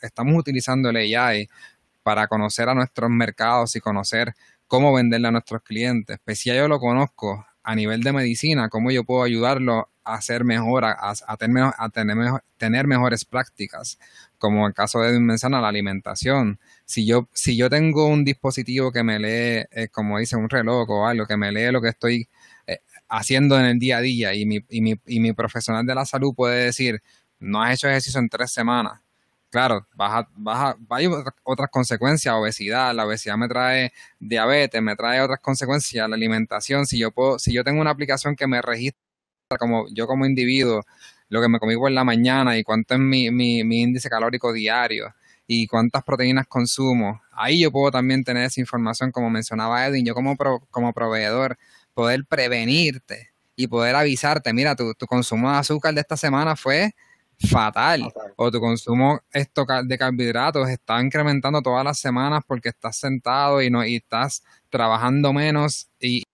estamos 0.01 0.35
utilizando 0.39 0.91
el 0.91 0.97
AI 0.97 1.49
para 2.03 2.29
conocer 2.29 2.69
a 2.69 2.75
nuestros 2.75 3.11
mercados 3.11 3.77
y 3.77 3.81
conocer 3.81 4.35
cómo 4.67 4.93
venderle 4.93 5.29
a 5.29 5.33
nuestros 5.33 5.63
clientes. 5.63 6.19
Pues 6.25 6.39
si 6.39 6.51
ya 6.51 6.57
yo 6.57 6.69
lo 6.69 6.79
conozco 6.79 7.45
a 7.67 7.75
nivel 7.75 8.05
de 8.05 8.13
medicina, 8.13 8.69
cómo 8.69 8.93
yo 8.93 9.03
puedo 9.03 9.25
ayudarlo 9.25 9.89
a 10.05 10.15
hacer 10.15 10.45
mejor, 10.45 10.85
a, 10.85 11.15
tener, 11.37 11.65
a 11.77 11.89
tener, 11.91 12.17
tener, 12.59 12.87
mejores 12.87 13.25
prácticas, 13.25 13.99
como 14.39 14.69
el 14.69 14.73
caso 14.73 15.01
de 15.01 15.19
mencionar 15.19 15.63
la 15.63 15.69
alimentación. 15.69 16.61
Si 16.85 17.05
yo, 17.05 17.29
si 17.33 17.57
yo 17.57 17.69
tengo 17.69 18.07
un 18.07 18.25
dispositivo 18.25 18.93
que 18.93 19.03
me 19.03 19.19
lee, 19.19 19.67
eh, 19.73 19.89
como 19.91 20.21
dice 20.21 20.37
un 20.37 20.49
reloj 20.49 20.89
o 20.91 21.09
algo, 21.09 21.27
que 21.27 21.37
me 21.37 21.51
lee 21.51 21.73
lo 21.73 21.83
que 21.83 21.89
estoy 21.89 22.29
eh, 22.69 22.79
haciendo 23.09 23.59
en 23.59 23.65
el 23.65 23.81
día 23.81 23.97
a 23.97 24.01
día 24.01 24.33
y 24.33 24.47
mi, 24.47 24.65
y, 24.69 24.81
mi, 24.81 24.95
y 25.05 25.19
mi 25.19 25.33
profesional 25.33 25.85
de 25.85 25.97
la 25.97 26.07
salud 26.07 26.35
puede 26.37 26.67
decir, 26.67 27.03
no 27.41 27.65
has 27.65 27.75
hecho 27.75 27.89
ejercicio 27.89 28.21
en 28.21 28.29
tres 28.29 28.53
semanas, 28.53 29.01
claro, 29.57 29.87
vas 29.95 30.27
a, 30.45 30.77
hay 30.91 31.09
otras 31.43 31.71
consecuencias, 31.71 32.35
obesidad, 32.35 32.95
la 32.95 33.07
obesidad 33.07 33.39
me 33.39 33.49
trae 33.49 33.91
diabetes, 34.21 34.83
me 34.83 34.95
trae 34.97 35.23
otras 35.23 35.41
consecuencias, 35.41 36.07
la 36.11 36.15
alimentación, 36.15 36.85
si 36.85 36.99
yo 36.99 37.11
puedo, 37.11 37.39
si 37.39 37.55
yo 37.55 37.65
tengo 37.65 37.81
una 37.81 37.89
aplicación 37.89 38.37
que 38.37 38.47
me 38.47 38.61
registra 38.61 39.01
como 39.59 39.87
yo 39.95 40.07
como 40.07 40.27
individuo, 40.27 40.83
lo 41.31 41.41
que 41.41 41.49
me 41.49 41.59
comí 41.59 41.75
por 41.75 41.91
la 41.91 42.05
mañana 42.05 42.59
y 42.59 42.65
cuánto 42.65 42.93
es 42.97 43.01
mi, 43.01 43.31
mi, 43.31 43.61
índice 43.61 44.11
calórico 44.11 44.53
diario 44.53 45.15
y 45.47 45.67
cuántas 45.69 46.05
proteínas 46.05 46.47
consumo, 46.47 47.23
ahí 47.33 47.63
yo 47.63 47.73
puedo 47.73 47.91
también 47.91 48.25
tener 48.25 48.45
esa 48.45 48.61
información, 48.61 49.11
como 49.11 49.31
mencionaba 49.31 49.87
Edwin, 49.87 50.05
yo 50.05 50.13
como, 50.13 50.37
como 50.71 50.93
proveedor, 50.93 51.57
poder 51.95 52.27
prevenirte 52.27 53.31
y 53.57 53.69
poder 53.69 53.97
avisarte, 53.97 54.53
mira, 54.53 54.77
tu, 54.77 54.93
tu 54.93 55.07
consumo 55.07 55.51
de 55.51 55.57
azúcar 55.57 55.95
de 55.95 56.03
esta 56.03 56.19
semana 56.19 56.57
fue 56.57 56.93
fatal. 57.39 58.13
O 58.37 58.51
tu 58.51 58.61
consumo 58.61 59.21
de 59.33 59.99
carbohidratos 59.99 60.69
está 60.69 61.01
incrementando 61.01 61.63
todas 61.63 61.85
las 61.85 61.99
semanas 61.99 62.43
porque 62.47 62.71
estás 62.71 62.97
sentado 62.97 63.63
y 63.63 63.71
no 63.71 63.85
y 63.85 63.97
estás 63.97 64.43
trabajando 64.71 65.33
menos 65.33 65.89
y, 66.01 66.25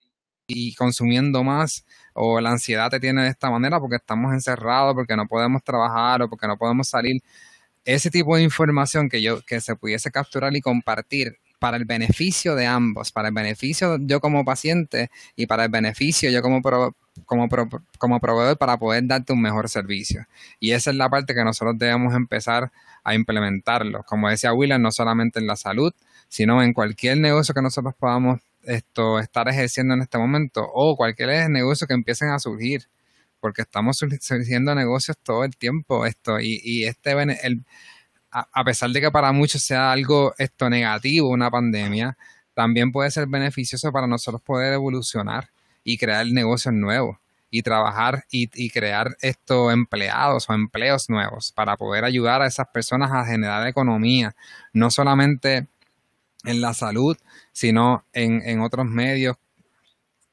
consumiendo 0.77 1.43
más 1.43 1.87
o 2.13 2.39
la 2.41 2.51
ansiedad 2.51 2.91
te 2.91 3.01
tiene 3.01 3.23
de 3.23 3.29
esta 3.29 3.51
manera 3.51 3.81
porque 3.81 3.97
estamos 3.97 4.35
encerrados, 4.35 4.95
porque 4.95 5.17
no 5.17 5.27
podemos 5.27 5.63
trabajar 5.65 6.23
o 6.23 6.29
porque 6.29 6.47
no 6.47 6.59
podemos 6.59 6.89
salir. 6.89 7.23
Ese 7.85 8.11
tipo 8.11 8.37
de 8.37 8.43
información 8.43 9.09
que 9.09 9.23
yo 9.23 9.41
que 9.43 9.61
se 9.61 9.77
pudiese 9.77 10.11
capturar 10.11 10.55
y 10.55 10.61
compartir 10.61 11.39
para 11.59 11.77
el 11.77 11.85
beneficio 11.85 12.57
de 12.57 12.67
ambos, 12.67 13.13
para 13.13 13.29
el 13.29 13.35
beneficio 13.35 13.97
yo 14.01 14.21
como 14.21 14.45
paciente 14.45 15.11
y 15.37 15.47
para 15.47 15.65
el 15.65 15.71
beneficio 15.71 16.29
yo 16.31 16.43
como, 16.43 16.61
como, 17.27 17.49
como 17.99 18.21
proveedor 18.21 18.59
para 18.59 18.77
poder 18.79 19.07
darte 19.07 19.33
un 19.33 19.43
mejor 19.43 19.69
servicio. 19.69 20.27
Y 20.61 20.73
esa 20.73 20.91
es 20.91 20.97
la 20.97 21.09
parte 21.09 21.35
que 21.35 21.45
nosotros 21.45 21.77
debemos 21.79 22.15
empezar 22.15 22.73
a 23.05 23.15
implementarlo. 23.15 24.03
Como 24.05 24.29
decía 24.29 24.53
William, 24.53 24.81
no 24.81 24.93
solamente 24.93 25.39
en 25.39 25.47
la 25.47 25.57
salud, 25.57 25.93
sino 26.29 26.63
en 26.63 26.73
cualquier 26.73 27.19
negocio 27.19 27.55
que 27.55 27.63
nosotros 27.63 27.95
podamos 27.99 28.41
esto, 28.65 29.19
estar 29.19 29.49
ejerciendo 29.49 29.95
en 29.95 30.03
este 30.03 30.19
momento 30.19 30.67
o 30.73 30.97
cualquier 30.97 31.51
negocio 31.51 31.87
que 31.87 31.95
empiecen 31.95 32.31
a 32.31 32.39
surgir 32.39 32.89
porque 33.41 33.63
estamos 33.63 33.99
surgiendo 34.21 34.73
negocios 34.73 35.19
todo 35.21 35.43
el 35.43 35.57
tiempo 35.57 36.07
esto 36.07 36.39
y, 36.39 36.61
y 36.63 36.85
este 36.85 37.11
el, 37.11 37.65
a, 38.31 38.65
pesar 38.65 38.91
de 38.91 39.01
que 39.01 39.11
para 39.11 39.33
muchos 39.33 39.63
sea 39.63 39.93
algo 39.93 40.33
esto 40.39 40.71
negativo, 40.71 41.29
una 41.29 41.51
pandemia, 41.51 42.17
también 42.55 42.93
puede 42.93 43.11
ser 43.11 43.27
beneficioso 43.27 43.93
para 43.93 44.07
nosotros 44.07 44.41
poder 44.43 44.73
evolucionar 44.73 45.51
y 45.85 45.99
crear 45.99 46.27
negocios 46.27 46.75
nuevos 46.75 47.19
y 47.51 47.63
trabajar 47.63 48.25
y, 48.31 48.71
crear 48.71 49.15
estos 49.21 49.73
empleados 49.73 50.49
o 50.49 50.55
empleos 50.55 51.11
nuevos 51.11 51.53
para 51.53 51.77
poder 51.77 52.05
ayudar 52.05 52.41
a 52.41 52.47
esas 52.47 52.69
personas 52.69 53.13
a 53.13 53.27
generar 53.27 53.67
economía, 53.69 54.35
no 54.73 54.91
solamente 54.91 55.69
en 56.45 56.61
la 56.63 56.73
salud, 56.73 57.17
sino 57.53 58.07
en, 58.15 58.41
en 58.47 58.61
otros 58.61 58.87
medios, 58.87 59.37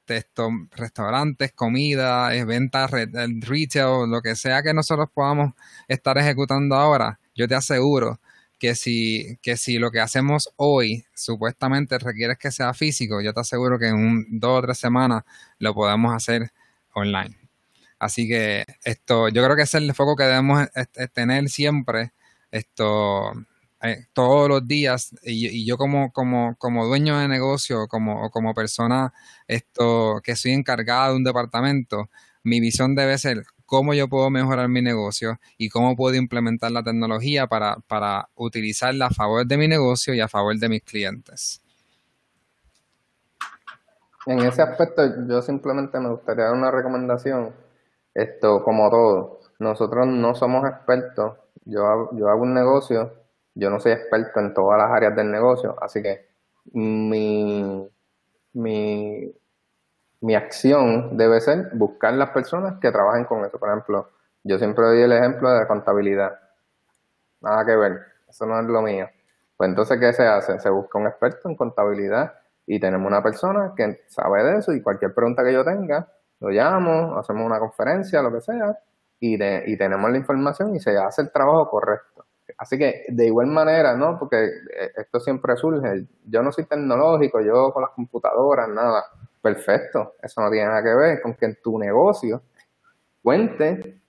restaurantes, 0.07 1.51
comida, 1.51 2.29
ventas, 2.45 2.89
retail, 2.89 3.41
lo 4.09 4.21
que 4.21 4.35
sea 4.35 4.63
que 4.63 4.73
nosotros 4.73 5.09
podamos 5.13 5.53
estar 5.87 6.17
ejecutando 6.17 6.75
ahora, 6.75 7.19
yo 7.35 7.47
te 7.47 7.55
aseguro 7.55 8.19
que 8.59 8.75
si, 8.75 9.37
que 9.41 9.57
si 9.57 9.79
lo 9.79 9.89
que 9.89 10.01
hacemos 10.01 10.51
hoy 10.57 11.05
supuestamente 11.15 11.97
requiere 11.97 12.35
que 12.35 12.51
sea 12.51 12.73
físico, 12.73 13.21
yo 13.21 13.33
te 13.33 13.39
aseguro 13.39 13.79
que 13.79 13.87
en 13.87 13.95
un, 13.95 14.27
dos 14.29 14.59
o 14.59 14.61
tres 14.61 14.77
semanas 14.77 15.23
lo 15.59 15.73
podemos 15.73 16.13
hacer 16.13 16.51
online. 16.93 17.37
Así 17.99 18.27
que 18.27 18.65
esto, 18.83 19.29
yo 19.29 19.43
creo 19.43 19.55
que 19.55 19.63
ese 19.63 19.77
es 19.77 19.83
el 19.83 19.93
foco 19.93 20.15
que 20.15 20.23
debemos 20.23 20.67
tener 21.13 21.49
siempre, 21.49 22.13
esto, 22.51 23.33
eh, 23.81 24.07
todos 24.13 24.49
los 24.49 24.67
días, 24.67 25.15
y, 25.23 25.65
yo 25.65 25.77
como, 25.77 26.11
como, 26.11 26.55
como 26.57 26.85
dueño 26.85 27.17
de 27.19 27.27
negocio, 27.27 27.87
como, 27.87 28.29
como 28.31 28.53
persona 28.53 29.13
esto, 29.47 30.21
que 30.23 30.35
soy 30.35 30.51
encargada 30.51 31.09
de 31.09 31.15
un 31.15 31.23
departamento, 31.23 32.09
mi 32.43 32.59
visión 32.59 32.95
debe 32.95 33.17
ser 33.17 33.45
cómo 33.69 33.93
yo 33.93 34.09
puedo 34.09 34.29
mejorar 34.31 34.67
mi 34.67 34.81
negocio 34.81 35.39
y 35.57 35.69
cómo 35.69 35.95
puedo 35.95 36.15
implementar 36.15 36.71
la 36.71 36.83
tecnología 36.83 37.45
para, 37.45 37.77
para 37.87 38.27
utilizarla 38.35 39.05
a 39.05 39.09
favor 39.11 39.45
de 39.45 39.57
mi 39.57 39.67
negocio 39.67 40.13
y 40.15 40.19
a 40.19 40.27
favor 40.27 40.57
de 40.57 40.69
mis 40.69 40.83
clientes. 40.83 41.61
En 44.25 44.39
ese 44.39 44.63
aspecto, 44.63 45.03
yo 45.27 45.41
simplemente 45.41 45.99
me 45.99 46.09
gustaría 46.09 46.45
dar 46.45 46.53
una 46.53 46.71
recomendación. 46.71 47.53
Esto, 48.13 48.63
como 48.63 48.89
todo, 48.89 49.39
nosotros 49.59 50.07
no 50.07 50.33
somos 50.33 50.67
expertos. 50.67 51.37
Yo, 51.65 52.09
yo 52.13 52.27
hago 52.27 52.41
un 52.41 52.55
negocio, 52.55 53.13
yo 53.53 53.69
no 53.69 53.79
soy 53.79 53.91
experto 53.91 54.39
en 54.39 54.53
todas 54.53 54.79
las 54.79 54.91
áreas 54.91 55.15
del 55.15 55.31
negocio, 55.31 55.75
así 55.79 56.01
que 56.01 56.27
mi, 56.73 57.87
mi 58.53 59.31
mi 60.21 60.35
acción 60.35 61.17
debe 61.17 61.39
ser 61.41 61.69
buscar 61.73 62.13
las 62.13 62.29
personas 62.31 62.79
que 62.79 62.91
trabajen 62.91 63.25
con 63.25 63.45
eso. 63.45 63.57
Por 63.57 63.69
ejemplo, 63.69 64.09
yo 64.43 64.57
siempre 64.57 64.85
doy 64.85 65.01
el 65.01 65.11
ejemplo 65.11 65.49
de 65.51 65.59
la 65.59 65.67
contabilidad. 65.67 66.37
Nada 67.41 67.65
que 67.65 67.75
ver, 67.75 67.99
eso 68.27 68.45
no 68.45 68.59
es 68.59 68.65
lo 68.65 68.81
mío. 68.81 69.07
Pues 69.55 69.69
entonces, 69.69 69.99
¿qué 69.99 70.13
se 70.13 70.25
hace? 70.25 70.59
Se 70.59 70.69
busca 70.69 70.99
un 70.99 71.07
experto 71.07 71.49
en 71.49 71.55
contabilidad 71.55 72.33
y 72.65 72.79
tenemos 72.79 73.07
una 73.07 73.23
persona 73.23 73.73
que 73.75 74.03
sabe 74.07 74.43
de 74.43 74.57
eso 74.57 74.73
y 74.73 74.81
cualquier 74.81 75.13
pregunta 75.13 75.43
que 75.43 75.53
yo 75.53 75.63
tenga, 75.63 76.07
lo 76.39 76.49
llamo, 76.49 77.17
hacemos 77.17 77.45
una 77.45 77.59
conferencia, 77.59 78.21
lo 78.21 78.31
que 78.31 78.41
sea, 78.41 78.77
y, 79.19 79.35
y 79.35 79.77
tenemos 79.77 80.09
la 80.11 80.17
información 80.17 80.75
y 80.75 80.79
se 80.79 80.97
hace 80.97 81.23
el 81.23 81.31
trabajo 81.31 81.69
correcto. 81.69 82.25
Así 82.57 82.77
que 82.77 83.05
de 83.09 83.25
igual 83.25 83.47
manera, 83.47 83.95
¿no? 83.95 84.17
Porque 84.19 84.45
eh, 84.45 84.91
esto 84.97 85.19
siempre 85.19 85.55
surge, 85.55 86.07
yo 86.25 86.41
no 86.43 86.51
soy 86.51 86.65
tecnológico, 86.65 87.41
yo 87.41 87.71
con 87.73 87.83
las 87.83 87.91
computadoras, 87.91 88.67
nada. 88.69 89.03
Perfecto, 89.41 90.15
eso 90.21 90.41
no 90.41 90.51
tiene 90.51 90.67
nada 90.67 90.83
que 90.83 90.93
ver 90.93 91.21
con 91.21 91.33
que 91.33 91.53
tu 91.63 91.79
negocio 91.79 92.41
cuente 93.23 94.01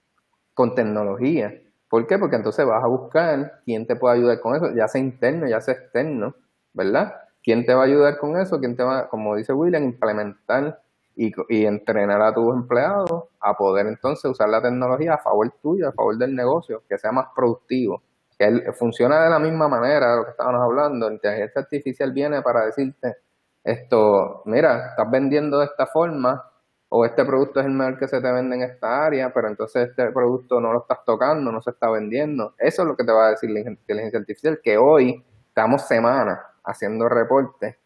con 0.55 0.75
tecnología. 0.75 1.55
¿Por 1.89 2.07
qué? 2.07 2.19
Porque 2.19 2.37
entonces 2.37 2.67
vas 2.67 2.83
a 2.83 2.89
buscar 2.89 3.61
quién 3.65 3.87
te 3.87 3.97
puede 3.97 4.17
ayudar 4.17 4.41
con 4.41 4.57
eso, 4.57 4.75
ya 4.75 4.89
sea 4.89 5.01
interno, 5.01 5.49
ya 5.49 5.61
sea 5.61 5.75
externo, 5.75 6.35
¿verdad? 6.73 7.15
¿Quién 7.43 7.65
te 7.65 7.75
va 7.75 7.83
a 7.83 7.87
ayudar 7.87 8.19
con 8.19 8.37
eso? 8.37 8.59
¿Quién 8.61 8.77
te 8.77 8.83
va, 8.83 9.09
como 9.09 9.37
dice 9.37 9.53
William, 9.53 9.85
implementar 9.85 10.83
y, 11.17 11.33
y 11.49 11.65
entrenar 11.67 12.21
a 12.23 12.35
tus 12.35 12.55
empleados 12.55 13.25
a 13.41 13.55
poder 13.57 13.87
entonces 13.87 14.31
usar 14.31 14.49
la 14.49 14.63
tecnología 14.63 15.15
a 15.15 15.19
favor 15.19 15.53
tuyo, 15.63 15.89
a 15.89 15.93
favor 15.93 16.17
del 16.19 16.35
negocio, 16.35 16.83
que 16.89 16.99
sea 16.99 17.13
más 17.13 17.27
productivo? 17.35 18.03
que 18.41 18.73
funciona 18.73 19.23
de 19.25 19.29
la 19.29 19.39
misma 19.39 19.69
manera 19.69 20.13
de 20.13 20.17
lo 20.17 20.25
que 20.25 20.31
estábamos 20.31 20.63
hablando. 20.63 21.09
La 21.09 21.15
inteligencia 21.15 21.61
artificial 21.61 22.11
viene 22.11 22.41
para 22.41 22.65
decirte 22.65 23.17
esto, 23.63 24.43
mira, 24.47 24.91
estás 24.91 25.11
vendiendo 25.11 25.59
de 25.59 25.67
esta 25.67 25.87
forma 25.87 26.45
o 26.89 27.05
este 27.05 27.25
producto 27.25 27.61
es 27.61 27.67
el 27.67 27.73
mejor 27.73 27.99
que 27.99 28.09
se 28.09 28.21
te 28.21 28.33
vende 28.33 28.57
en 28.57 28.63
esta 28.63 29.05
área, 29.05 29.33
pero 29.33 29.49
entonces 29.49 29.91
este 29.91 30.11
producto 30.11 30.61
no 30.61 30.73
lo 30.73 30.81
estás 30.81 31.05
tocando, 31.05 31.53
no 31.53 31.63
se 31.63 31.71
está 31.71 31.89
vendiendo. 31.89 32.55
Eso 32.59 32.83
es 32.83 32.89
lo 32.89 32.97
que 32.97 33.05
te 33.05 33.13
va 33.13 33.29
a 33.29 33.31
decir 33.31 33.51
la 33.51 33.61
inteligencia 33.61 34.19
artificial, 34.19 34.61
que 34.63 34.77
hoy 34.77 35.25
estamos 35.49 35.87
semanas 35.87 36.41
haciendo 36.65 37.09
reportes 37.09 37.77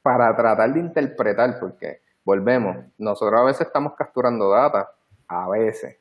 para 0.00 0.34
tratar 0.34 0.72
de 0.72 0.80
interpretar, 0.80 1.58
porque 1.60 2.00
volvemos, 2.24 2.76
nosotros 2.96 3.40
a 3.40 3.44
veces 3.44 3.66
estamos 3.66 3.94
capturando 3.94 4.50
data, 4.50 4.90
a 5.28 5.48
veces. 5.50 5.98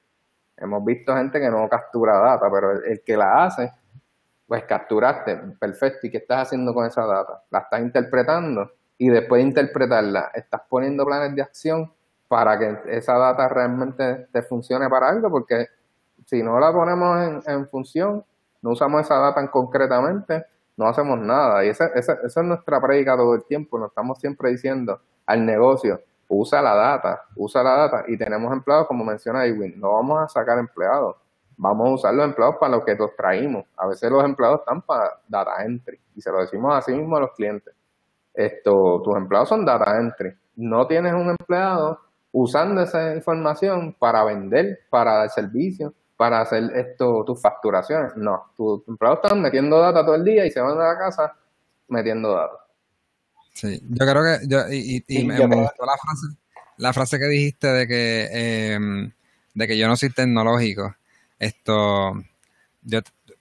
Hemos 0.55 0.85
visto 0.85 1.13
gente 1.15 1.39
que 1.39 1.49
no 1.49 1.67
captura 1.67 2.19
data, 2.19 2.49
pero 2.49 2.71
el 2.71 3.01
que 3.03 3.17
la 3.17 3.43
hace 3.43 3.71
pues 4.47 4.63
capturaste, 4.63 5.35
perfecto, 5.59 6.05
¿y 6.07 6.11
qué 6.11 6.17
estás 6.17 6.43
haciendo 6.43 6.73
con 6.73 6.85
esa 6.85 7.05
data? 7.05 7.43
La 7.49 7.59
estás 7.59 7.81
interpretando 7.81 8.71
y 8.97 9.09
después 9.09 9.39
de 9.41 9.49
interpretarla, 9.49 10.31
estás 10.33 10.61
poniendo 10.69 11.05
planes 11.05 11.35
de 11.35 11.41
acción 11.41 11.91
para 12.27 12.57
que 12.57 12.77
esa 12.87 13.17
data 13.17 13.47
realmente 13.47 14.27
te 14.31 14.41
funcione 14.41 14.89
para 14.89 15.09
algo, 15.09 15.29
porque 15.29 15.67
si 16.25 16.41
no 16.41 16.59
la 16.59 16.73
ponemos 16.73 17.45
en, 17.47 17.67
función, 17.67 18.23
no 18.61 18.71
usamos 18.71 19.01
esa 19.01 19.17
data 19.17 19.49
concretamente, 19.51 20.45
no 20.77 20.87
hacemos 20.87 21.19
nada. 21.19 21.63
Y 21.63 21.69
esa, 21.69 21.87
esa, 21.87 22.13
esa 22.23 22.41
es 22.41 22.47
nuestra 22.47 22.81
prédica 22.81 23.15
todo 23.15 23.35
el 23.35 23.43
tiempo, 23.45 23.77
nos 23.77 23.89
estamos 23.89 24.19
siempre 24.19 24.49
diciendo 24.49 24.99
al 25.25 25.45
negocio, 25.45 26.01
usa 26.27 26.61
la 26.61 26.75
data, 26.75 27.25
usa 27.35 27.63
la 27.63 27.75
data, 27.75 28.05
y 28.07 28.17
tenemos 28.17 28.51
empleados, 28.51 28.87
como 28.87 29.03
menciona 29.03 29.45
Edwin, 29.45 29.79
no 29.79 29.93
vamos 29.93 30.23
a 30.23 30.27
sacar 30.27 30.57
empleados, 30.57 31.15
vamos 31.57 31.87
a 31.87 31.93
usar 31.93 32.13
los 32.13 32.25
empleados 32.25 32.55
para 32.59 32.77
lo 32.77 32.83
que 32.83 32.95
los 32.95 33.15
traímos. 33.15 33.65
A 33.77 33.87
veces 33.87 34.09
los 34.11 34.23
empleados 34.23 34.61
están 34.61 34.81
para 34.81 35.19
data 35.27 35.63
entry 35.63 35.99
y 36.15 36.21
se 36.21 36.31
lo 36.31 36.39
decimos 36.39 36.75
así 36.75 36.93
mismo 36.93 37.17
a 37.17 37.21
los 37.21 37.31
clientes. 37.33 37.73
Esto, 38.35 39.01
tus 39.03 39.15
empleados 39.15 39.49
son 39.49 39.65
data 39.65 39.97
entry. 39.99 40.33
No 40.55 40.87
tienes 40.87 41.13
un 41.13 41.29
empleado 41.29 41.99
usando 42.31 42.81
esa 42.81 43.15
información 43.15 43.95
para 43.97 44.23
vender, 44.23 44.81
para 44.89 45.13
dar 45.19 45.29
servicio, 45.29 45.93
para 46.17 46.41
hacer 46.41 46.63
esto, 46.75 47.23
tus 47.25 47.41
facturaciones. 47.41 48.15
No, 48.15 48.51
tus 48.55 48.87
empleados 48.87 49.19
están 49.23 49.41
metiendo 49.41 49.79
data 49.79 50.05
todo 50.05 50.15
el 50.15 50.23
día 50.23 50.45
y 50.45 50.51
se 50.51 50.59
van 50.59 50.77
a 50.77 50.93
la 50.93 50.97
casa 50.97 51.33
metiendo 51.87 52.33
data. 52.33 52.57
Sí, 53.53 53.81
yo 53.89 54.05
creo 54.05 54.23
que, 54.23 54.47
yo, 54.47 54.59
y, 54.69 55.25
me, 55.25 55.37
gustó 55.39 55.85
la 55.85 55.97
frase, 55.97 56.27
la 56.77 56.93
frase 56.93 57.19
que 57.19 57.25
dijiste 57.25 57.67
de 57.67 57.87
que, 57.87 58.27
eh, 58.31 58.79
de 59.53 59.67
que 59.67 59.77
yo 59.77 59.87
no 59.87 59.95
soy 59.95 60.09
tecnológico. 60.09 60.93
Esto, 61.39 62.13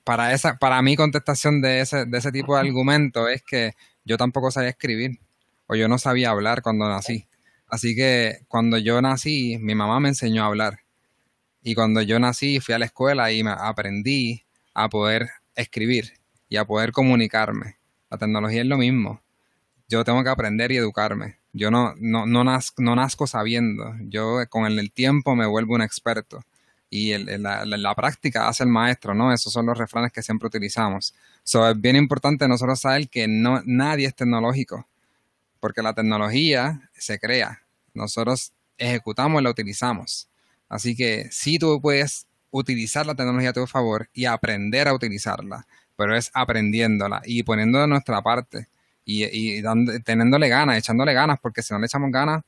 para 0.04 0.32
esa, 0.32 0.56
para 0.56 0.80
mi 0.82 0.94
contestación 0.94 1.60
de 1.60 1.80
ese, 1.80 2.04
de 2.06 2.18
ese 2.18 2.30
tipo 2.30 2.54
de 2.54 2.60
argumento 2.60 3.28
es 3.28 3.42
que 3.42 3.72
yo 4.04 4.16
tampoco 4.16 4.50
sabía 4.50 4.70
escribir 4.70 5.18
o 5.66 5.74
yo 5.74 5.88
no 5.88 5.98
sabía 5.98 6.30
hablar 6.30 6.62
cuando 6.62 6.88
nací. 6.88 7.26
Así 7.66 7.96
que 7.96 8.38
cuando 8.48 8.78
yo 8.78 9.00
nací, 9.00 9.58
mi 9.58 9.74
mamá 9.74 10.00
me 10.00 10.10
enseñó 10.10 10.44
a 10.44 10.46
hablar. 10.46 10.80
Y 11.62 11.74
cuando 11.74 12.02
yo 12.02 12.18
nací, 12.18 12.60
fui 12.60 12.74
a 12.74 12.78
la 12.78 12.84
escuela 12.84 13.32
y 13.32 13.42
me 13.42 13.50
aprendí 13.50 14.44
a 14.74 14.88
poder 14.88 15.30
escribir 15.54 16.12
y 16.48 16.56
a 16.56 16.66
poder 16.66 16.92
comunicarme. 16.92 17.78
La 18.10 18.18
tecnología 18.18 18.60
es 18.60 18.66
lo 18.66 18.76
mismo. 18.76 19.22
Yo 19.88 20.04
tengo 20.04 20.22
que 20.22 20.30
aprender 20.30 20.72
y 20.72 20.76
educarme. 20.76 21.38
Yo 21.52 21.70
no, 21.70 21.94
no, 21.98 22.26
no, 22.26 22.42
no 22.42 22.96
nazco 22.96 23.26
sabiendo. 23.26 23.94
Yo 24.02 24.40
con 24.50 24.66
el 24.66 24.92
tiempo 24.92 25.34
me 25.34 25.46
vuelvo 25.46 25.74
un 25.74 25.82
experto 25.82 26.44
y 26.90 27.12
el, 27.12 27.42
la, 27.42 27.94
práctica 27.94 28.48
hace 28.48 28.62
el 28.62 28.68
maestro, 28.68 29.14
¿no? 29.14 29.32
Esos 29.32 29.52
son 29.52 29.66
los 29.66 29.76
refranes 29.76 30.12
que 30.12 30.22
siempre 30.22 30.46
utilizamos. 30.46 31.14
So, 31.42 31.68
es 31.68 31.80
bien 31.80 31.96
importante 31.96 32.46
nosotros 32.46 32.80
saber 32.80 33.08
que 33.08 33.26
no, 33.26 33.62
nadie 33.64 34.06
es 34.06 34.14
tecnológico, 34.14 34.86
porque 35.60 35.82
la 35.82 35.92
tecnología 35.92 36.88
se 36.96 37.18
crea, 37.18 37.62
nosotros 37.94 38.52
ejecutamos 38.78 39.40
y 39.40 39.44
la 39.44 39.50
utilizamos. 39.50 40.28
Así 40.68 40.94
que 40.94 41.28
sí 41.30 41.58
tú 41.58 41.80
puedes 41.80 42.26
utilizar 42.50 43.04
la 43.06 43.14
tecnología 43.14 43.50
a 43.50 43.52
tu 43.52 43.66
favor 43.66 44.08
y 44.12 44.26
aprender 44.26 44.86
a 44.86 44.94
utilizarla, 44.94 45.66
pero 45.96 46.16
es 46.16 46.30
aprendiéndola 46.32 47.22
y 47.24 47.42
poniendo 47.42 47.80
de 47.80 47.88
nuestra 47.88 48.22
parte 48.22 48.68
y, 49.04 49.24
y 49.24 49.62
teniéndole 50.04 50.48
ganas, 50.48 50.78
echándole 50.78 51.12
ganas, 51.12 51.38
porque 51.40 51.62
si 51.62 51.74
no 51.74 51.80
le 51.80 51.86
echamos 51.86 52.10
ganas, 52.12 52.42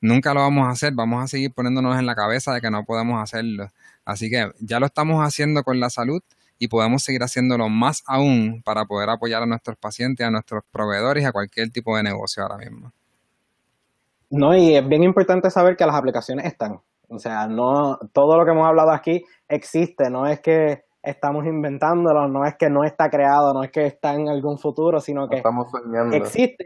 nunca 0.00 0.34
lo 0.34 0.40
vamos 0.40 0.66
a 0.66 0.70
hacer, 0.70 0.92
vamos 0.94 1.22
a 1.22 1.28
seguir 1.28 1.52
poniéndonos 1.52 1.98
en 1.98 2.06
la 2.06 2.14
cabeza 2.14 2.52
de 2.52 2.60
que 2.60 2.70
no 2.70 2.84
podemos 2.84 3.22
hacerlo. 3.22 3.70
Así 4.04 4.30
que 4.30 4.50
ya 4.60 4.80
lo 4.80 4.86
estamos 4.86 5.24
haciendo 5.24 5.62
con 5.62 5.80
la 5.80 5.90
salud 5.90 6.22
y 6.58 6.68
podemos 6.68 7.02
seguir 7.02 7.22
haciéndolo 7.22 7.68
más 7.68 8.02
aún 8.06 8.62
para 8.64 8.84
poder 8.84 9.10
apoyar 9.10 9.42
a 9.42 9.46
nuestros 9.46 9.76
pacientes, 9.76 10.26
a 10.26 10.30
nuestros 10.30 10.62
proveedores 10.70 11.24
a 11.24 11.32
cualquier 11.32 11.70
tipo 11.70 11.96
de 11.96 12.02
negocio 12.02 12.42
ahora 12.42 12.58
mismo. 12.58 12.92
No, 14.30 14.56
y 14.56 14.74
es 14.74 14.86
bien 14.88 15.02
importante 15.02 15.50
saber 15.50 15.76
que 15.76 15.86
las 15.86 15.94
aplicaciones 15.94 16.46
están. 16.46 16.80
O 17.08 17.18
sea, 17.18 17.46
no 17.46 17.98
todo 18.12 18.36
lo 18.36 18.44
que 18.44 18.50
hemos 18.52 18.66
hablado 18.66 18.90
aquí 18.90 19.24
existe, 19.48 20.10
no 20.10 20.26
es 20.26 20.40
que 20.40 20.83
estamos 21.04 21.44
inventándolo, 21.44 22.28
no 22.28 22.44
es 22.44 22.56
que 22.56 22.70
no 22.70 22.84
está 22.84 23.10
creado, 23.10 23.52
no 23.52 23.62
es 23.62 23.70
que 23.70 23.86
está 23.86 24.14
en 24.14 24.28
algún 24.28 24.58
futuro, 24.58 25.00
sino 25.00 25.28
que 25.28 25.36
estamos 25.36 25.70
soñando. 25.70 26.16
existe. 26.16 26.64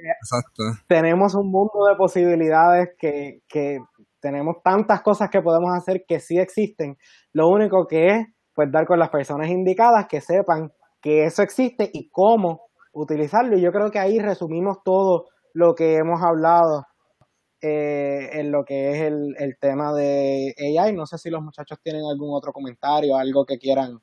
Tenemos 0.86 1.34
un 1.34 1.50
mundo 1.50 1.86
de 1.88 1.96
posibilidades 1.96 2.90
que, 2.98 3.40
que 3.48 3.78
tenemos 4.20 4.56
tantas 4.62 5.02
cosas 5.02 5.28
que 5.30 5.42
podemos 5.42 5.76
hacer 5.76 6.04
que 6.06 6.20
sí 6.20 6.38
existen. 6.38 6.96
Lo 7.32 7.48
único 7.48 7.86
que 7.86 8.06
es 8.06 8.26
pues 8.54 8.70
dar 8.72 8.86
con 8.86 8.98
las 8.98 9.10
personas 9.10 9.48
indicadas 9.48 10.06
que 10.08 10.20
sepan 10.20 10.72
que 11.00 11.24
eso 11.24 11.42
existe 11.42 11.90
y 11.92 12.08
cómo 12.10 12.62
utilizarlo. 12.92 13.56
Y 13.56 13.60
yo 13.60 13.70
creo 13.70 13.90
que 13.90 13.98
ahí 14.00 14.18
resumimos 14.18 14.78
todo 14.84 15.26
lo 15.52 15.74
que 15.74 15.96
hemos 15.96 16.20
hablado 16.22 16.86
eh, 17.60 18.30
en 18.32 18.50
lo 18.50 18.64
que 18.64 18.90
es 18.92 19.02
el, 19.02 19.34
el 19.38 19.58
tema 19.60 19.92
de 19.92 20.54
AI. 20.58 20.92
No 20.94 21.06
sé 21.06 21.18
si 21.18 21.30
los 21.30 21.42
muchachos 21.42 21.78
tienen 21.82 22.02
algún 22.10 22.30
otro 22.32 22.52
comentario, 22.52 23.16
algo 23.16 23.44
que 23.44 23.58
quieran 23.58 24.00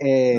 eh, 0.00 0.38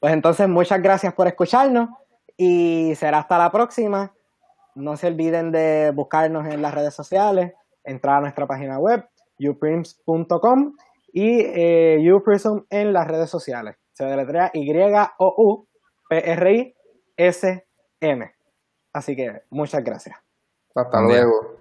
pues 0.00 0.12
entonces, 0.12 0.48
muchas 0.48 0.80
gracias 0.82 1.14
por 1.14 1.26
escucharnos 1.26 1.88
y 2.36 2.94
será 2.96 3.18
hasta 3.18 3.38
la 3.38 3.50
próxima. 3.50 4.12
No 4.74 4.96
se 4.96 5.06
olviden 5.08 5.52
de 5.52 5.90
buscarnos 5.94 6.46
en 6.46 6.62
las 6.62 6.74
redes 6.74 6.94
sociales, 6.94 7.52
entrar 7.82 8.18
a 8.18 8.20
nuestra 8.20 8.46
página 8.46 8.78
web, 8.78 9.08
uprims.com 9.38 10.76
y 11.12 11.40
eh, 11.40 12.12
uprism 12.12 12.60
en 12.68 12.92
las 12.92 13.08
redes 13.08 13.30
sociales. 13.30 13.76
Se 13.92 14.04
deletrea 14.04 14.50
Y-O-U-P-R-I-S-M. 14.52 15.14
Así 18.92 19.16
que 19.16 19.42
muchas 19.50 19.82
gracias. 19.82 20.16
Hasta 20.74 21.00
luego. 21.00 21.56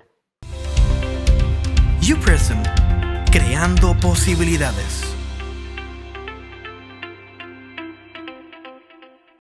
Uprism 2.12 2.85
creando 3.36 3.94
posibilidades. 4.00 5.15